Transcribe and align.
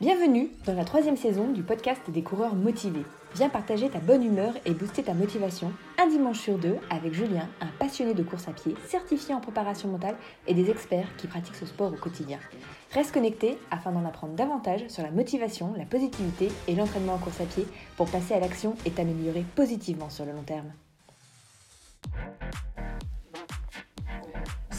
Bienvenue 0.00 0.48
dans 0.64 0.72
la 0.72 0.86
troisième 0.86 1.18
saison 1.18 1.48
du 1.48 1.62
podcast 1.62 2.00
des 2.08 2.22
coureurs 2.22 2.54
motivés. 2.54 3.04
Viens 3.34 3.50
partager 3.50 3.90
ta 3.90 3.98
bonne 3.98 4.24
humeur 4.24 4.54
et 4.64 4.72
booster 4.72 5.02
ta 5.02 5.12
motivation 5.12 5.74
un 5.98 6.06
dimanche 6.06 6.40
sur 6.40 6.56
deux 6.56 6.76
avec 6.88 7.12
Julien, 7.12 7.46
un 7.60 7.66
passionné 7.78 8.14
de 8.14 8.22
course 8.22 8.48
à 8.48 8.52
pied, 8.52 8.74
certifié 8.86 9.34
en 9.34 9.40
préparation 9.40 9.90
mentale 9.90 10.16
et 10.46 10.54
des 10.54 10.70
experts 10.70 11.14
qui 11.18 11.26
pratiquent 11.26 11.56
ce 11.56 11.66
sport 11.66 11.92
au 11.92 11.96
quotidien. 11.96 12.38
Reste 12.94 13.12
connecté 13.12 13.58
afin 13.70 13.92
d'en 13.92 14.06
apprendre 14.06 14.32
davantage 14.32 14.88
sur 14.88 15.02
la 15.02 15.10
motivation, 15.10 15.74
la 15.76 15.84
positivité 15.84 16.48
et 16.66 16.74
l'entraînement 16.74 17.16
en 17.16 17.18
course 17.18 17.42
à 17.42 17.44
pied 17.44 17.66
pour 17.98 18.10
passer 18.10 18.32
à 18.32 18.40
l'action 18.40 18.76
et 18.86 18.90
t'améliorer 18.92 19.44
positivement 19.54 20.08
sur 20.08 20.24
le 20.24 20.32
long 20.32 20.44
terme. 20.44 20.72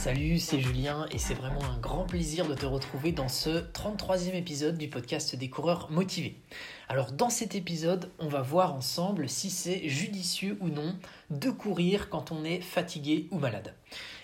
Salut, 0.02 0.40
c'est 0.40 0.60
Julien 0.60 1.06
et 1.12 1.20
c'est 1.20 1.36
vraiment 1.36 1.64
un 1.64 1.78
grand 1.78 2.06
plaisir 2.06 2.48
de 2.48 2.56
te 2.56 2.66
retrouver 2.66 3.12
dans 3.12 3.28
ce 3.28 3.72
33e 3.72 4.34
épisode 4.34 4.76
du 4.76 4.88
podcast 4.88 5.36
des 5.36 5.48
coureurs 5.48 5.92
motivés. 5.92 6.38
Alors 6.90 7.12
dans 7.12 7.30
cet 7.30 7.54
épisode, 7.54 8.10
on 8.18 8.28
va 8.28 8.42
voir 8.42 8.74
ensemble 8.74 9.30
si 9.30 9.52
c'est 9.52 9.88
judicieux 9.88 10.58
ou 10.60 10.70
non 10.70 10.96
de 11.30 11.52
courir 11.52 12.10
quand 12.10 12.32
on 12.32 12.44
est 12.44 12.62
fatigué 12.62 13.28
ou 13.30 13.38
malade. 13.38 13.76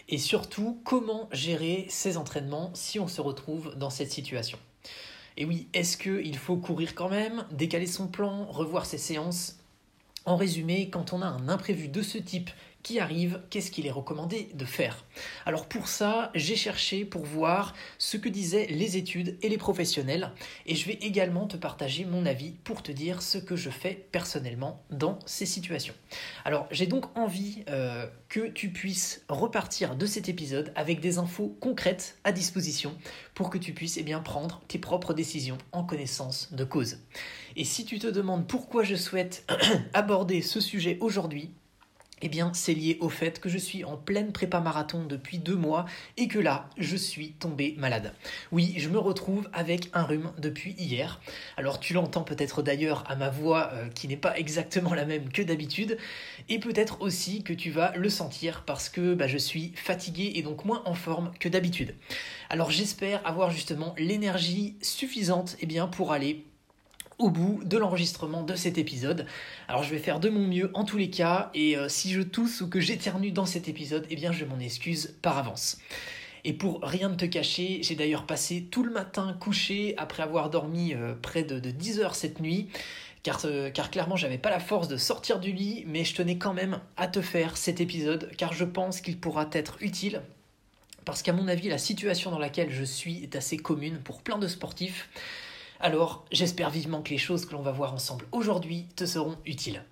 Et 0.10 0.18
surtout, 0.18 0.82
comment 0.84 1.30
gérer 1.32 1.86
ses 1.90 2.18
entraînements 2.18 2.72
si 2.74 3.00
on 3.00 3.08
se 3.08 3.22
retrouve 3.22 3.76
dans 3.76 3.92
cette 3.92 4.12
situation. 4.12 4.58
Et 5.38 5.46
oui, 5.46 5.68
est-ce 5.74 5.96
qu'il 5.96 6.40
faut 6.40 6.58
courir 6.58 6.96
quand 6.96 7.10
même, 7.10 7.46
décaler 7.52 7.86
son 7.86 8.08
plan, 8.08 8.48
revoir 8.48 8.88
ses 8.88 8.98
séances? 8.98 9.60
En 10.28 10.36
résumé, 10.36 10.90
quand 10.90 11.14
on 11.14 11.22
a 11.22 11.26
un 11.26 11.48
imprévu 11.48 11.88
de 11.88 12.02
ce 12.02 12.18
type 12.18 12.50
qui 12.84 13.00
arrive, 13.00 13.42
qu'est-ce 13.50 13.72
qu'il 13.72 13.88
est 13.88 13.92
recommandé 13.92 14.50
de 14.54 14.66
faire? 14.66 15.06
Alors 15.46 15.68
pour 15.68 15.88
ça, 15.88 16.32
j'ai 16.36 16.58
cherché 16.58 17.06
pour 17.06 17.24
voir 17.24 17.74
ce 17.98 18.18
que 18.18 18.28
disaient 18.28 18.68
les 18.70 18.98
études 18.98 19.38
et 19.42 19.48
les 19.48 19.58
professionnels 19.58 20.32
et 20.66 20.76
je 20.76 20.86
vais 20.86 20.98
également 21.02 21.48
te 21.48 21.56
partager 21.56 22.04
mon 22.04 22.26
avis 22.26 22.52
pour 22.52 22.84
te 22.84 22.92
dire 22.92 23.22
ce 23.22 23.38
que 23.38 23.56
je 23.56 23.70
fais 23.70 24.08
personnellement 24.12 24.84
dans 24.90 25.18
ces 25.26 25.46
situations. 25.46 25.94
Alors 26.44 26.68
j'ai 26.72 26.88
donc 26.88 27.06
envie 27.18 27.64
euh, 27.70 28.06
que 28.28 28.48
tu 28.48 28.70
puisses 28.70 29.24
repartir 29.30 29.96
de 29.96 30.06
cet 30.06 30.28
épisode 30.28 30.74
avec 30.76 31.00
des 31.00 31.20
infos 31.20 31.58
concrètes 31.62 32.18
à 32.26 32.34
disposition 32.34 32.98
pour 33.34 33.50
que 33.50 33.58
tu 33.58 33.74
puisses 33.74 33.98
eh 33.98 34.04
bien, 34.04 34.20
prendre 34.20 34.62
tes 34.68 34.80
propres 34.80 35.14
décisions 35.14 35.58
en 35.72 35.84
connaissance 35.84 36.54
de 36.54 36.64
cause. 36.64 36.98
Et 37.60 37.64
si 37.64 37.86
tu 37.86 37.98
te 37.98 38.06
demandes 38.06 38.46
pourquoi 38.46 38.84
je 38.84 38.94
souhaite 38.94 39.44
aborder 39.96 40.44
ce 40.44 40.60
sujet 40.62 41.00
aujourd'hui, 41.02 41.50
eh 42.22 42.30
bien, 42.30 42.52
c'est 42.54 42.76
lié 42.76 43.00
au 43.02 43.10
fait 43.10 43.40
que 43.40 43.50
je 43.50 43.58
suis 43.58 43.84
en 43.84 43.98
pleine 43.98 44.32
prépa 44.32 44.60
marathon 44.60 45.06
depuis 45.06 45.40
deux 45.40 45.56
mois 45.56 45.86
et 46.18 46.28
que 46.28 46.38
là, 46.38 46.70
je 46.78 46.96
suis 46.96 47.32
tombé 47.32 47.74
malade. 47.80 48.14
Oui, 48.52 48.76
je 48.78 48.90
me 48.90 49.00
retrouve 49.00 49.50
avec 49.54 49.90
un 49.94 50.04
rhume 50.04 50.32
depuis 50.38 50.74
hier. 50.78 51.20
Alors, 51.58 51.80
tu 51.80 51.94
l'entends 51.94 52.24
peut-être 52.24 52.62
d'ailleurs 52.62 53.04
à 53.10 53.16
ma 53.16 53.30
voix 53.30 53.72
euh, 53.74 53.90
qui 53.90 54.08
n'est 54.08 54.18
pas 54.18 54.38
exactement 54.38 54.94
la 54.94 55.06
même 55.06 55.30
que 55.30 55.42
d'habitude, 55.42 55.98
et 56.50 56.60
peut-être 56.60 57.02
aussi 57.02 57.42
que 57.42 57.54
tu 57.54 57.72
vas 57.72 57.92
le 57.96 58.10
sentir 58.10 58.66
parce 58.68 58.88
que 58.88 59.16
bah, 59.16 59.28
je 59.28 59.40
suis 59.40 59.72
fatigué 59.76 60.34
et 60.36 60.44
donc 60.44 60.64
moins 60.64 60.84
en 60.86 60.94
forme 60.94 61.32
que 61.40 61.50
d'habitude. 61.50 61.96
Alors, 62.52 62.70
j'espère 62.70 63.26
avoir 63.26 63.50
justement 63.50 63.96
l'énergie 63.98 64.76
suffisante 64.84 65.58
eh 65.60 65.66
bien, 65.66 65.88
pour 65.88 66.12
aller 66.12 66.46
au 67.18 67.30
bout 67.30 67.62
de 67.64 67.78
l'enregistrement 67.78 68.44
de 68.44 68.56
cet 68.56 68.78
épisode. 68.78 69.26
Alors 69.68 69.84
je 69.84 69.90
vais 69.90 70.00
faire 70.00 70.20
de 70.20 70.30
mon 70.30 70.48
mieux 70.48 70.72
en 70.74 70.84
tous 70.84 70.98
les 70.98 71.10
cas 71.10 71.50
et 71.54 71.78
euh, 71.78 71.90
si 71.90 72.12
je 72.12 72.22
tousse 72.22 72.62
ou 72.62 72.70
que 72.70 72.80
j'éternue 72.80 73.32
dans 73.32 73.46
cet 73.46 73.68
épisode, 73.68 74.06
eh 74.10 74.16
bien 74.16 74.32
je 74.32 74.46
m'en 74.46 74.60
excuse 74.60 75.16
par 75.22 75.38
avance. 75.38 75.78
Et 76.44 76.54
pour 76.54 76.82
rien 76.82 77.10
ne 77.10 77.16
te 77.16 77.26
cacher, 77.26 77.80
j'ai 77.82 77.96
d'ailleurs 77.96 78.26
passé 78.26 78.68
tout 78.70 78.84
le 78.84 78.92
matin 78.92 79.36
couché 79.40 79.96
après 79.98 80.24
avoir 80.24 80.50
dormi 80.50 80.94
euh, 80.94 81.14
près 81.22 81.44
de, 81.44 81.60
10 81.60 82.00
heures 82.00 82.16
cette 82.16 82.40
nuit. 82.40 82.68
Car, 83.24 83.42
euh, 83.44 83.70
car 83.72 83.92
clairement 83.92 84.16
pas 84.42 84.50
la 84.50 84.60
force 84.60 84.88
de 84.88 84.96
sortir 84.96 85.40
du 85.40 85.52
lit, 85.52 85.84
mais 85.86 86.06
je 86.06 86.16
tenais 86.16 86.38
quand 86.38 86.54
même 86.54 86.80
à 86.96 87.08
te 87.08 87.20
faire 87.20 87.58
cet 87.58 87.82
épisode 87.82 88.32
car 88.38 88.54
je 88.54 88.64
pense 88.64 89.02
qu'il 89.02 89.20
pourra 89.20 89.46
t'être 89.46 89.78
utile 89.82 90.22
parce 91.04 91.24
qu'à 91.24 91.34
mon 91.34 91.48
avis 91.48 91.70
la 91.70 91.78
situation 91.78 92.32
dans 92.32 92.40
laquelle 92.40 92.70
je 92.70 92.84
suis 92.84 93.24
est 93.24 93.36
assez 93.36 93.58
commune 93.58 94.00
pour 94.00 94.22
plein 94.22 94.38
de 94.38 94.48
sportifs. 94.48 95.10
Alors, 95.80 96.26
j'espère 96.32 96.70
vivement 96.70 97.02
que 97.02 97.12
les 97.12 97.18
choses 97.18 97.46
que 97.46 97.54
l'on 97.54 97.62
va 97.62 97.72
voir 97.72 97.94
ensemble 97.94 98.26
aujourd'hui 98.32 98.88
te 98.96 99.06
seront 99.06 99.38
utiles. 99.46 99.84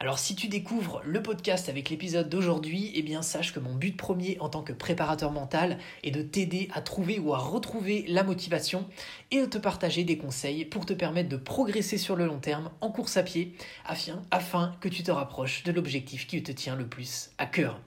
Alors 0.00 0.20
si 0.20 0.36
tu 0.36 0.46
découvres 0.46 1.02
le 1.04 1.20
podcast 1.24 1.68
avec 1.68 1.90
l'épisode 1.90 2.28
d'aujourd'hui, 2.28 2.92
eh 2.94 3.02
bien 3.02 3.20
sache 3.20 3.52
que 3.52 3.58
mon 3.58 3.74
but 3.74 3.96
premier 3.96 4.36
en 4.38 4.48
tant 4.48 4.62
que 4.62 4.72
préparateur 4.72 5.32
mental 5.32 5.78
est 6.04 6.12
de 6.12 6.22
t'aider 6.22 6.68
à 6.72 6.80
trouver 6.80 7.18
ou 7.18 7.34
à 7.34 7.38
retrouver 7.38 8.04
la 8.06 8.22
motivation 8.22 8.86
et 9.32 9.40
de 9.40 9.46
te 9.46 9.58
partager 9.58 10.04
des 10.04 10.16
conseils 10.16 10.64
pour 10.64 10.86
te 10.86 10.92
permettre 10.92 11.28
de 11.28 11.36
progresser 11.36 11.98
sur 11.98 12.14
le 12.14 12.26
long 12.26 12.38
terme 12.38 12.70
en 12.80 12.92
course 12.92 13.16
à 13.16 13.24
pied 13.24 13.56
afin, 13.84 14.76
que 14.80 14.88
tu 14.88 15.02
te 15.02 15.10
rapproches 15.10 15.64
de 15.64 15.72
l'objectif 15.72 16.28
qui 16.28 16.40
te 16.44 16.52
tient 16.52 16.76
le 16.76 16.86
plus 16.86 17.30
à 17.38 17.46
cœur. 17.46 17.80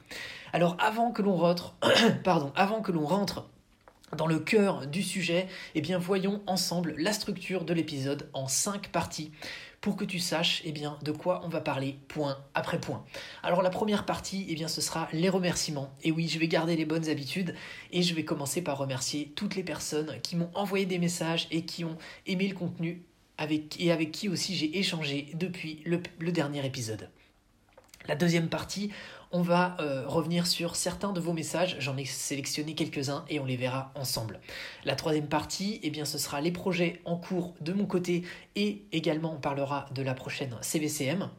Alors 0.51 0.75
avant 0.79 1.11
que 1.11 1.21
l'on 1.21 1.37
rentre, 1.37 1.75
pardon, 2.25 2.51
avant 2.57 2.81
que 2.81 2.91
l'on 2.91 3.05
rentre 3.05 3.47
dans 4.15 4.27
le 4.27 4.39
cœur 4.39 4.87
du 4.87 5.03
sujet, 5.03 5.47
eh 5.75 5.81
bien 5.81 5.97
voyons 5.97 6.41
ensemble 6.47 6.95
la 6.97 7.13
structure 7.13 7.65
de 7.65 7.73
l'épisode 7.73 8.29
en 8.33 8.47
cinq 8.47 8.89
parties 8.89 9.31
pour 9.81 9.95
que 9.95 10.05
tu 10.05 10.19
saches 10.19 10.61
eh 10.63 10.71
bien, 10.71 10.97
de 11.03 11.11
quoi 11.11 11.41
on 11.43 11.49
va 11.49 11.59
parler 11.59 11.97
point 12.07 12.37
après 12.53 12.79
point. 12.79 13.03
Alors 13.41 13.63
la 13.63 13.71
première 13.71 14.05
partie, 14.05 14.45
eh 14.47 14.53
bien, 14.53 14.67
ce 14.67 14.79
sera 14.79 15.07
les 15.11 15.27
remerciements. 15.29 15.91
Et 16.03 16.11
oui, 16.11 16.27
je 16.27 16.37
vais 16.37 16.47
garder 16.47 16.75
les 16.75 16.85
bonnes 16.85 17.09
habitudes 17.09 17.55
et 17.91 18.03
je 18.03 18.13
vais 18.13 18.23
commencer 18.23 18.61
par 18.61 18.77
remercier 18.77 19.33
toutes 19.35 19.55
les 19.55 19.63
personnes 19.63 20.19
qui 20.21 20.35
m'ont 20.35 20.51
envoyé 20.53 20.85
des 20.85 20.99
messages 20.99 21.47
et 21.49 21.65
qui 21.65 21.83
ont 21.83 21.97
aimé 22.27 22.47
le 22.47 22.55
contenu 22.55 23.03
et 23.79 23.91
avec 23.91 24.11
qui 24.11 24.29
aussi 24.29 24.55
j'ai 24.55 24.77
échangé 24.77 25.31
depuis 25.33 25.81
le 25.85 26.31
dernier 26.31 26.63
épisode. 26.63 27.09
La 28.07 28.15
deuxième 28.15 28.49
partie, 28.49 28.91
on 29.31 29.41
va 29.41 29.77
euh, 29.79 30.03
revenir 30.07 30.47
sur 30.47 30.75
certains 30.75 31.13
de 31.13 31.19
vos 31.19 31.33
messages. 31.33 31.77
J'en 31.79 31.97
ai 31.97 32.05
sélectionné 32.05 32.75
quelques-uns 32.75 33.25
et 33.29 33.39
on 33.39 33.45
les 33.45 33.55
verra 33.55 33.91
ensemble. 33.95 34.39
La 34.85 34.95
troisième 34.95 35.27
partie, 35.27 35.79
eh 35.83 35.89
bien, 35.89 36.05
ce 36.05 36.17
sera 36.17 36.41
les 36.41 36.51
projets 36.51 37.01
en 37.05 37.17
cours 37.17 37.53
de 37.61 37.73
mon 37.73 37.85
côté 37.85 38.23
et 38.55 38.83
également 38.91 39.33
on 39.33 39.39
parlera 39.39 39.87
de 39.93 40.01
la 40.01 40.13
prochaine 40.13 40.55
CVCM. 40.61 41.29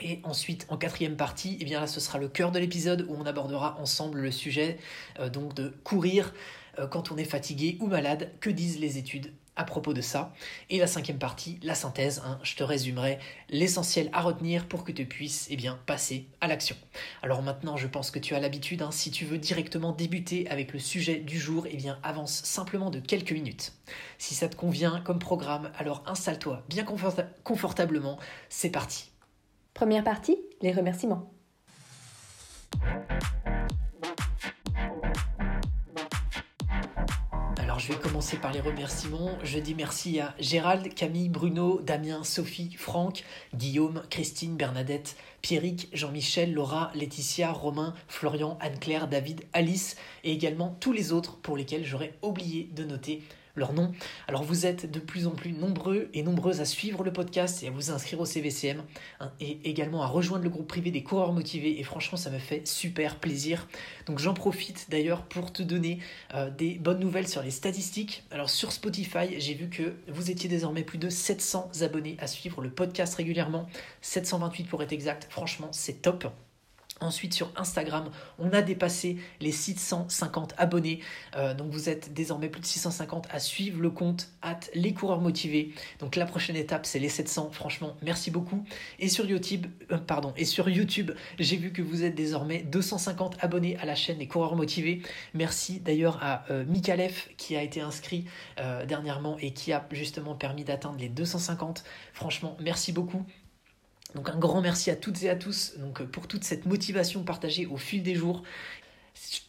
Et 0.00 0.20
ensuite, 0.24 0.66
en 0.68 0.76
quatrième 0.76 1.16
partie, 1.16 1.56
eh 1.60 1.64
bien 1.64 1.80
là, 1.80 1.86
ce 1.86 2.00
sera 2.00 2.18
le 2.18 2.28
cœur 2.28 2.50
de 2.50 2.58
l'épisode 2.58 3.06
où 3.08 3.14
on 3.14 3.24
abordera 3.24 3.78
ensemble 3.80 4.20
le 4.20 4.30
sujet 4.30 4.78
euh, 5.20 5.30
donc 5.30 5.54
de 5.54 5.72
courir 5.84 6.34
euh, 6.78 6.86
quand 6.86 7.12
on 7.12 7.16
est 7.16 7.24
fatigué 7.24 7.76
ou 7.80 7.86
malade. 7.86 8.32
Que 8.40 8.50
disent 8.50 8.80
les 8.80 8.98
études 8.98 9.32
à 9.56 9.64
propos 9.64 9.92
de 9.92 10.00
ça. 10.00 10.32
Et 10.70 10.78
la 10.78 10.86
cinquième 10.86 11.18
partie, 11.18 11.58
la 11.62 11.74
synthèse, 11.74 12.22
hein, 12.24 12.38
je 12.42 12.56
te 12.56 12.62
résumerai 12.62 13.18
l'essentiel 13.50 14.08
à 14.12 14.22
retenir 14.22 14.66
pour 14.66 14.84
que 14.84 14.92
tu 14.92 15.06
puisses 15.06 15.46
eh 15.50 15.56
bien, 15.56 15.78
passer 15.86 16.26
à 16.40 16.46
l'action. 16.46 16.76
Alors 17.22 17.42
maintenant, 17.42 17.76
je 17.76 17.86
pense 17.86 18.10
que 18.10 18.18
tu 18.18 18.34
as 18.34 18.40
l'habitude, 18.40 18.82
hein, 18.82 18.90
si 18.90 19.10
tu 19.10 19.24
veux 19.24 19.38
directement 19.38 19.92
débuter 19.92 20.48
avec 20.48 20.72
le 20.72 20.78
sujet 20.78 21.16
du 21.16 21.38
jour, 21.38 21.66
eh 21.70 21.76
bien, 21.76 21.98
avance 22.02 22.42
simplement 22.44 22.90
de 22.90 23.00
quelques 23.00 23.32
minutes. 23.32 23.72
Si 24.18 24.34
ça 24.34 24.48
te 24.48 24.56
convient 24.56 25.00
comme 25.04 25.18
programme, 25.18 25.70
alors 25.76 26.02
installe-toi 26.06 26.64
bien 26.68 26.84
confortablement, 27.44 28.18
c'est 28.48 28.70
parti. 28.70 29.10
Première 29.74 30.04
partie, 30.04 30.38
les 30.60 30.72
remerciements. 30.72 31.32
Vais 37.92 37.98
commencer 38.00 38.36
par 38.36 38.52
les 38.52 38.60
remerciements. 38.60 39.36
Je 39.42 39.58
dis 39.58 39.74
merci 39.74 40.18
à 40.20 40.34
Gérald, 40.38 40.94
Camille, 40.94 41.28
Bruno, 41.28 41.80
Damien, 41.82 42.24
Sophie, 42.24 42.74
Franck, 42.78 43.24
Guillaume, 43.54 44.02
Christine, 44.08 44.56
Bernadette, 44.56 45.16
Pierrick, 45.42 45.88
Jean-Michel, 45.92 46.54
Laura, 46.54 46.90
Laetitia, 46.94 47.50
Romain, 47.52 47.94
Florian, 48.08 48.56
Anne-Claire, 48.60 49.08
David, 49.08 49.42
Alice 49.52 49.96
et 50.24 50.32
également 50.32 50.76
tous 50.80 50.92
les 50.92 51.12
autres 51.12 51.36
pour 51.36 51.56
lesquels 51.56 51.84
j'aurais 51.84 52.14
oublié 52.22 52.70
de 52.72 52.84
noter 52.84 53.22
leur 53.54 53.72
nom. 53.72 53.92
Alors 54.28 54.42
vous 54.42 54.66
êtes 54.66 54.90
de 54.90 54.98
plus 54.98 55.26
en 55.26 55.32
plus 55.32 55.52
nombreux 55.52 56.08
et 56.14 56.22
nombreuses 56.22 56.60
à 56.60 56.64
suivre 56.64 57.04
le 57.04 57.12
podcast 57.12 57.62
et 57.62 57.68
à 57.68 57.70
vous 57.70 57.90
inscrire 57.90 58.20
au 58.20 58.24
CVCM 58.24 58.82
hein, 59.20 59.32
et 59.40 59.58
également 59.64 60.02
à 60.02 60.06
rejoindre 60.06 60.44
le 60.44 60.50
groupe 60.50 60.68
privé 60.68 60.90
des 60.90 61.02
coureurs 61.02 61.32
motivés 61.32 61.78
et 61.78 61.82
franchement 61.82 62.16
ça 62.18 62.30
me 62.30 62.38
fait 62.38 62.66
super 62.66 63.18
plaisir. 63.18 63.68
Donc 64.06 64.18
j'en 64.18 64.34
profite 64.34 64.86
d'ailleurs 64.90 65.24
pour 65.24 65.52
te 65.52 65.62
donner 65.62 65.98
euh, 66.34 66.50
des 66.50 66.74
bonnes 66.74 67.00
nouvelles 67.00 67.28
sur 67.28 67.42
les 67.42 67.50
statistiques. 67.50 68.24
Alors 68.30 68.50
sur 68.50 68.72
Spotify 68.72 69.38
j'ai 69.38 69.54
vu 69.54 69.68
que 69.68 69.94
vous 70.08 70.30
étiez 70.30 70.48
désormais 70.48 70.82
plus 70.82 70.98
de 70.98 71.08
700 71.08 71.70
abonnés 71.82 72.16
à 72.20 72.26
suivre 72.26 72.62
le 72.62 72.70
podcast 72.70 73.14
régulièrement, 73.14 73.68
728 74.00 74.64
pour 74.64 74.82
être 74.82 74.92
exact, 74.92 75.26
franchement 75.30 75.68
c'est 75.72 76.02
top. 76.02 76.26
Ensuite 77.02 77.34
sur 77.34 77.50
Instagram, 77.56 78.10
on 78.38 78.52
a 78.52 78.62
dépassé 78.62 79.16
les 79.40 79.50
650 79.50 80.54
abonnés. 80.56 81.00
Euh, 81.36 81.52
donc 81.52 81.72
vous 81.72 81.88
êtes 81.88 82.14
désormais 82.14 82.48
plus 82.48 82.60
de 82.60 82.66
650 82.66 83.26
à 83.32 83.40
suivre 83.40 83.80
le 83.80 83.90
compte 83.90 84.28
at 84.40 84.60
les 84.74 84.94
coureurs 84.94 85.20
motivés. 85.20 85.72
Donc 85.98 86.14
la 86.14 86.26
prochaine 86.26 86.54
étape 86.54 86.86
c'est 86.86 87.00
les 87.00 87.08
700. 87.08 87.50
Franchement, 87.50 87.96
merci 88.02 88.30
beaucoup. 88.30 88.64
Et 89.00 89.08
sur 89.08 89.26
YouTube, 89.26 89.66
euh, 89.90 89.98
pardon, 89.98 90.32
et 90.36 90.44
sur 90.44 90.68
YouTube, 90.68 91.10
j'ai 91.40 91.56
vu 91.56 91.72
que 91.72 91.82
vous 91.82 92.04
êtes 92.04 92.14
désormais 92.14 92.62
250 92.62 93.36
abonnés 93.40 93.76
à 93.78 93.84
la 93.84 93.96
chaîne 93.96 94.18
des 94.18 94.28
coureurs 94.28 94.54
motivés. 94.54 95.02
Merci 95.34 95.80
d'ailleurs 95.80 96.22
à 96.22 96.44
euh, 96.52 96.64
qui 97.36 97.56
a 97.56 97.62
été 97.62 97.80
inscrit 97.80 98.26
dernièrement 98.86 99.36
et 99.38 99.52
qui 99.52 99.72
a 99.72 99.86
justement 99.90 100.34
permis 100.34 100.62
d'atteindre 100.64 100.98
les 100.98 101.08
250. 101.08 101.82
Franchement, 102.12 102.56
merci 102.60 102.92
beaucoup. 102.92 103.24
Donc 104.14 104.28
un 104.28 104.38
grand 104.38 104.60
merci 104.60 104.90
à 104.90 104.96
toutes 104.96 105.22
et 105.22 105.30
à 105.30 105.36
tous 105.36 105.74
donc, 105.78 106.02
pour 106.04 106.26
toute 106.28 106.44
cette 106.44 106.66
motivation 106.66 107.22
partagée 107.22 107.66
au 107.66 107.76
fil 107.76 108.02
des 108.02 108.14
jours. 108.14 108.42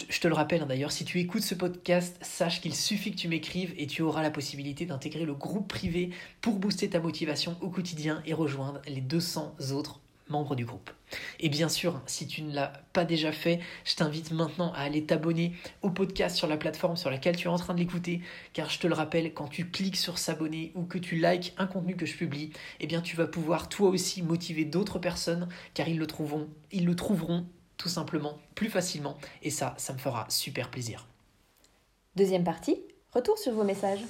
Je 0.09 0.19
te 0.19 0.27
le 0.27 0.33
rappelle 0.33 0.61
hein, 0.61 0.65
d'ailleurs, 0.65 0.91
si 0.91 1.05
tu 1.05 1.19
écoutes 1.19 1.41
ce 1.41 1.55
podcast, 1.55 2.17
sache 2.21 2.61
qu'il 2.61 2.75
suffit 2.75 3.11
que 3.11 3.17
tu 3.17 3.27
m'écrives 3.27 3.73
et 3.77 3.87
tu 3.87 4.01
auras 4.01 4.21
la 4.21 4.31
possibilité 4.31 4.85
d'intégrer 4.85 5.25
le 5.25 5.33
groupe 5.33 5.67
privé 5.67 6.11
pour 6.41 6.55
booster 6.55 6.89
ta 6.89 6.99
motivation 6.99 7.57
au 7.61 7.69
quotidien 7.69 8.21
et 8.25 8.33
rejoindre 8.33 8.81
les 8.87 9.01
200 9.01 9.55
autres 9.71 10.01
membres 10.29 10.55
du 10.55 10.65
groupe. 10.65 10.91
Et 11.39 11.49
bien 11.49 11.69
sûr, 11.69 12.01
si 12.05 12.27
tu 12.27 12.41
ne 12.41 12.53
l'as 12.53 12.73
pas 12.93 13.05
déjà 13.05 13.31
fait, 13.31 13.59
je 13.85 13.95
t'invite 13.95 14.31
maintenant 14.31 14.73
à 14.73 14.79
aller 14.79 15.05
t'abonner 15.05 15.53
au 15.81 15.89
podcast 15.89 16.35
sur 16.35 16.47
la 16.47 16.57
plateforme 16.57 16.95
sur 16.95 17.09
laquelle 17.09 17.35
tu 17.35 17.47
es 17.47 17.51
en 17.51 17.57
train 17.57 17.73
de 17.73 17.79
l'écouter, 17.79 18.21
car 18.53 18.69
je 18.69 18.79
te 18.79 18.87
le 18.87 18.93
rappelle, 18.93 19.33
quand 19.33 19.47
tu 19.47 19.69
cliques 19.69 19.97
sur 19.97 20.17
s'abonner 20.17 20.71
ou 20.75 20.83
que 20.83 20.97
tu 20.97 21.15
likes 21.15 21.53
un 21.57 21.67
contenu 21.67 21.95
que 21.95 22.05
je 22.05 22.15
publie, 22.15 22.51
eh 22.79 22.87
bien 22.87 23.01
tu 23.01 23.15
vas 23.15 23.27
pouvoir 23.27 23.69
toi 23.69 23.89
aussi 23.89 24.21
motiver 24.21 24.65
d'autres 24.65 24.99
personnes, 24.99 25.47
car 25.73 25.87
ils 25.87 25.97
le 25.97 26.07
trouveront, 26.07 26.49
ils 26.71 26.85
le 26.85 26.95
trouveront 26.95 27.45
tout 27.77 27.89
simplement 27.89 28.39
plus 28.55 28.69
facilement, 28.69 29.17
et 29.41 29.49
ça, 29.49 29.73
ça 29.77 29.93
me 29.93 29.97
fera 29.97 30.25
super 30.29 30.69
plaisir. 30.69 31.07
Deuxième 32.15 32.43
partie, 32.43 32.79
retour 33.11 33.37
sur 33.37 33.53
vos 33.53 33.63
messages. 33.63 34.01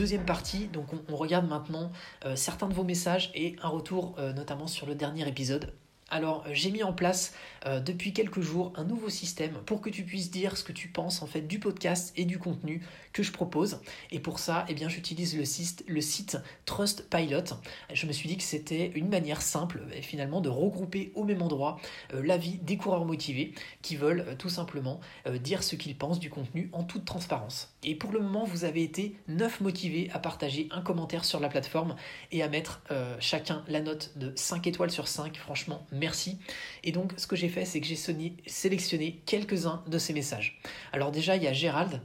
Deuxième 0.00 0.24
partie, 0.24 0.66
donc 0.68 0.86
on, 1.10 1.14
regarde 1.14 1.46
maintenant 1.46 1.92
euh, 2.24 2.34
certains 2.34 2.68
de 2.68 2.72
vos 2.72 2.84
messages 2.84 3.30
et 3.34 3.56
un 3.62 3.68
retour 3.68 4.14
euh, 4.18 4.32
notamment 4.32 4.66
sur 4.66 4.86
le 4.86 4.94
dernier 4.94 5.28
épisode 5.28 5.74
alors 6.10 6.44
euh, 6.46 6.50
j'ai 6.52 6.70
mis 6.70 6.82
en 6.82 6.92
place 6.92 7.34
euh, 7.66 7.80
depuis 7.80 8.12
quelques 8.12 8.40
jours 8.40 8.72
un 8.76 8.84
nouveau 8.84 9.08
système 9.08 9.54
pour 9.66 9.80
que 9.80 9.90
tu 9.90 10.02
puisses 10.04 10.30
dire 10.30 10.56
ce 10.56 10.64
que 10.64 10.72
tu 10.72 10.88
penses 10.88 11.22
en 11.22 11.26
fait 11.26 11.42
du 11.42 11.58
podcast 11.58 12.12
et 12.16 12.24
du 12.24 12.38
contenu 12.38 12.82
que 13.12 13.22
je 13.22 13.32
propose. 13.32 13.80
Et 14.10 14.20
pour 14.20 14.38
ça, 14.38 14.64
eh 14.68 14.74
bien 14.74 14.88
j'utilise 14.88 15.36
le 15.36 16.00
site, 16.00 16.38
Trustpilot. 16.66 17.56
Je 17.92 18.06
me 18.06 18.12
suis 18.12 18.28
dit 18.28 18.36
que 18.36 18.42
c'était 18.42 18.92
une 18.94 19.08
manière 19.08 19.42
simple 19.42 19.82
finalement 20.02 20.40
de 20.40 20.48
regrouper 20.48 21.12
au 21.14 21.24
même 21.24 21.42
endroit 21.42 21.78
euh, 22.14 22.22
l'avis 22.24 22.58
des 22.58 22.76
coureurs 22.76 23.04
motivés 23.04 23.54
qui 23.82 23.96
veulent 23.96 24.36
tout 24.38 24.48
simplement 24.48 25.00
dire 25.40 25.62
ce 25.62 25.76
qu'ils 25.76 25.96
pensent 25.96 26.20
du 26.20 26.30
contenu 26.30 26.70
en 26.72 26.84
toute 26.84 27.04
transparence. 27.04 27.74
Et 27.82 27.94
pour 27.94 28.12
le 28.12 28.20
moment, 28.20 28.44
vous 28.44 28.64
avez 28.64 28.82
été 28.82 29.16
9 29.28 29.60
motivés 29.60 30.10
à 30.12 30.18
partager 30.18 30.68
un 30.70 30.80
commentaire 30.80 31.24
sur 31.24 31.40
la 31.40 31.48
plateforme 31.48 31.96
et 32.30 32.42
à 32.42 32.48
mettre 32.48 32.82
chacun 33.18 33.64
la 33.68 33.80
note 33.80 34.12
de 34.16 34.32
5 34.34 34.66
étoiles 34.66 34.90
sur 34.90 35.08
5. 35.08 35.36
Franchement, 35.36 35.86
merci. 36.00 36.38
Et 36.82 36.90
donc, 36.90 37.12
ce 37.16 37.26
que 37.26 37.36
j'ai 37.36 37.48
fait, 37.48 37.64
c'est 37.64 37.80
que 37.80 37.86
j'ai 37.86 37.98
sélectionné 38.46 39.20
quelques-uns 39.26 39.84
de 39.86 39.98
ces 39.98 40.12
messages. 40.12 40.60
Alors 40.92 41.12
déjà, 41.12 41.36
il 41.36 41.42
y 41.42 41.46
a 41.46 41.52
Gérald 41.52 42.00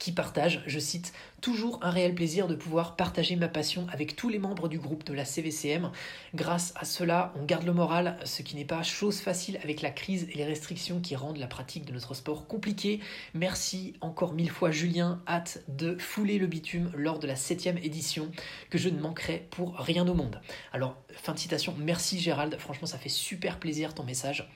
qui 0.00 0.12
partage, 0.12 0.62
je 0.66 0.78
cite, 0.78 1.12
Toujours 1.40 1.78
un 1.80 1.90
réel 1.90 2.14
plaisir 2.14 2.48
de 2.48 2.54
pouvoir 2.54 2.96
partager 2.96 3.34
ma 3.34 3.48
passion 3.48 3.86
avec 3.90 4.14
tous 4.14 4.28
les 4.28 4.38
membres 4.38 4.68
du 4.68 4.78
groupe 4.78 5.04
de 5.04 5.14
la 5.14 5.24
CVCM. 5.24 5.90
Grâce 6.34 6.74
à 6.76 6.84
cela, 6.84 7.32
on 7.40 7.46
garde 7.46 7.64
le 7.64 7.72
moral, 7.72 8.18
ce 8.24 8.42
qui 8.42 8.56
n'est 8.56 8.66
pas 8.66 8.82
chose 8.82 9.20
facile 9.20 9.58
avec 9.62 9.80
la 9.80 9.90
crise 9.90 10.28
et 10.30 10.36
les 10.36 10.44
restrictions 10.44 11.00
qui 11.00 11.16
rendent 11.16 11.38
la 11.38 11.46
pratique 11.46 11.86
de 11.86 11.92
notre 11.94 12.12
sport 12.12 12.46
compliquée. 12.46 13.00
Merci 13.32 13.94
encore 14.02 14.34
mille 14.34 14.50
fois 14.50 14.70
Julien, 14.70 15.22
hâte 15.26 15.62
de 15.68 15.96
fouler 15.96 16.38
le 16.38 16.46
bitume 16.46 16.92
lors 16.94 17.18
de 17.18 17.26
la 17.26 17.36
septième 17.36 17.78
édition 17.78 18.30
que 18.68 18.76
je 18.76 18.90
ne 18.90 19.00
manquerai 19.00 19.46
pour 19.50 19.78
rien 19.78 20.06
au 20.06 20.14
monde. 20.14 20.42
Alors, 20.74 20.96
fin 21.14 21.32
de 21.32 21.38
citation, 21.38 21.74
merci 21.78 22.20
Gérald, 22.20 22.58
franchement 22.58 22.86
ça 22.86 22.98
fait 22.98 23.08
super 23.08 23.58
plaisir 23.58 23.94
ton 23.94 24.04
message. 24.04 24.46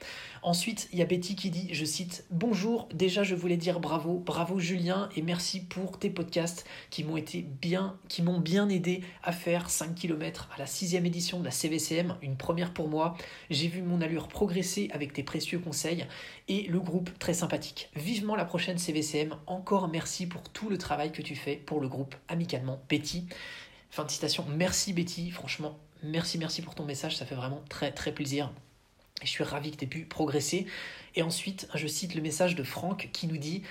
Ensuite, 0.42 0.90
il 0.92 0.98
y 0.98 1.02
a 1.02 1.06
Betty 1.06 1.34
qui 1.36 1.48
dit, 1.48 1.72
je 1.72 1.86
cite, 1.86 2.26
Bonjour, 2.30 2.90
déjà 2.92 3.22
je 3.22 3.34
voulais 3.34 3.56
dire 3.56 3.80
bravo, 3.80 4.18
bravo 4.18 4.58
Julien 4.58 5.08
et 5.16 5.22
merci 5.22 5.60
pour 5.60 5.98
tes 5.98 6.10
podcasts 6.10 6.66
qui 6.90 7.04
m'ont 7.04 7.16
été 7.16 7.42
bien, 7.42 7.98
qui 8.08 8.22
m'ont 8.22 8.40
bien 8.40 8.68
aidé 8.68 9.02
à 9.22 9.32
faire 9.32 9.70
5 9.70 9.94
km 9.94 10.48
à 10.54 10.58
la 10.58 10.66
sixième 10.66 11.06
édition 11.06 11.40
de 11.40 11.44
la 11.44 11.50
CVCM, 11.50 12.16
une 12.22 12.36
première 12.36 12.72
pour 12.72 12.88
moi. 12.88 13.16
J'ai 13.50 13.68
vu 13.68 13.82
mon 13.82 14.00
allure 14.00 14.28
progresser 14.28 14.88
avec 14.92 15.12
tes 15.12 15.22
précieux 15.22 15.58
conseils 15.58 16.06
et 16.48 16.62
le 16.64 16.80
groupe 16.80 17.10
très 17.18 17.34
sympathique. 17.34 17.90
Vivement 17.94 18.36
la 18.36 18.44
prochaine 18.44 18.78
CVCM. 18.78 19.36
Encore 19.46 19.88
merci 19.88 20.26
pour 20.26 20.42
tout 20.48 20.68
le 20.68 20.78
travail 20.78 21.12
que 21.12 21.22
tu 21.22 21.34
fais 21.34 21.56
pour 21.56 21.80
le 21.80 21.88
groupe 21.88 22.14
amicalement 22.28 22.80
Betty. 22.88 23.26
Fin 23.90 24.04
de 24.04 24.10
citation. 24.10 24.44
Merci 24.56 24.92
Betty, 24.92 25.30
franchement, 25.30 25.78
merci, 26.02 26.38
merci 26.38 26.62
pour 26.62 26.74
ton 26.74 26.84
message, 26.84 27.16
ça 27.16 27.26
fait 27.26 27.36
vraiment 27.36 27.62
très 27.68 27.92
très 27.92 28.12
plaisir. 28.12 28.50
Je 29.22 29.28
suis 29.28 29.44
ravi 29.44 29.70
que 29.70 29.76
tu 29.76 29.84
aies 29.84 29.88
pu 29.88 30.04
progresser. 30.04 30.66
Et 31.14 31.22
ensuite, 31.22 31.68
je 31.74 31.86
cite 31.86 32.14
le 32.14 32.22
message 32.22 32.56
de 32.56 32.62
Franck 32.62 33.10
qui 33.12 33.26
nous 33.26 33.36
dit 33.36 33.62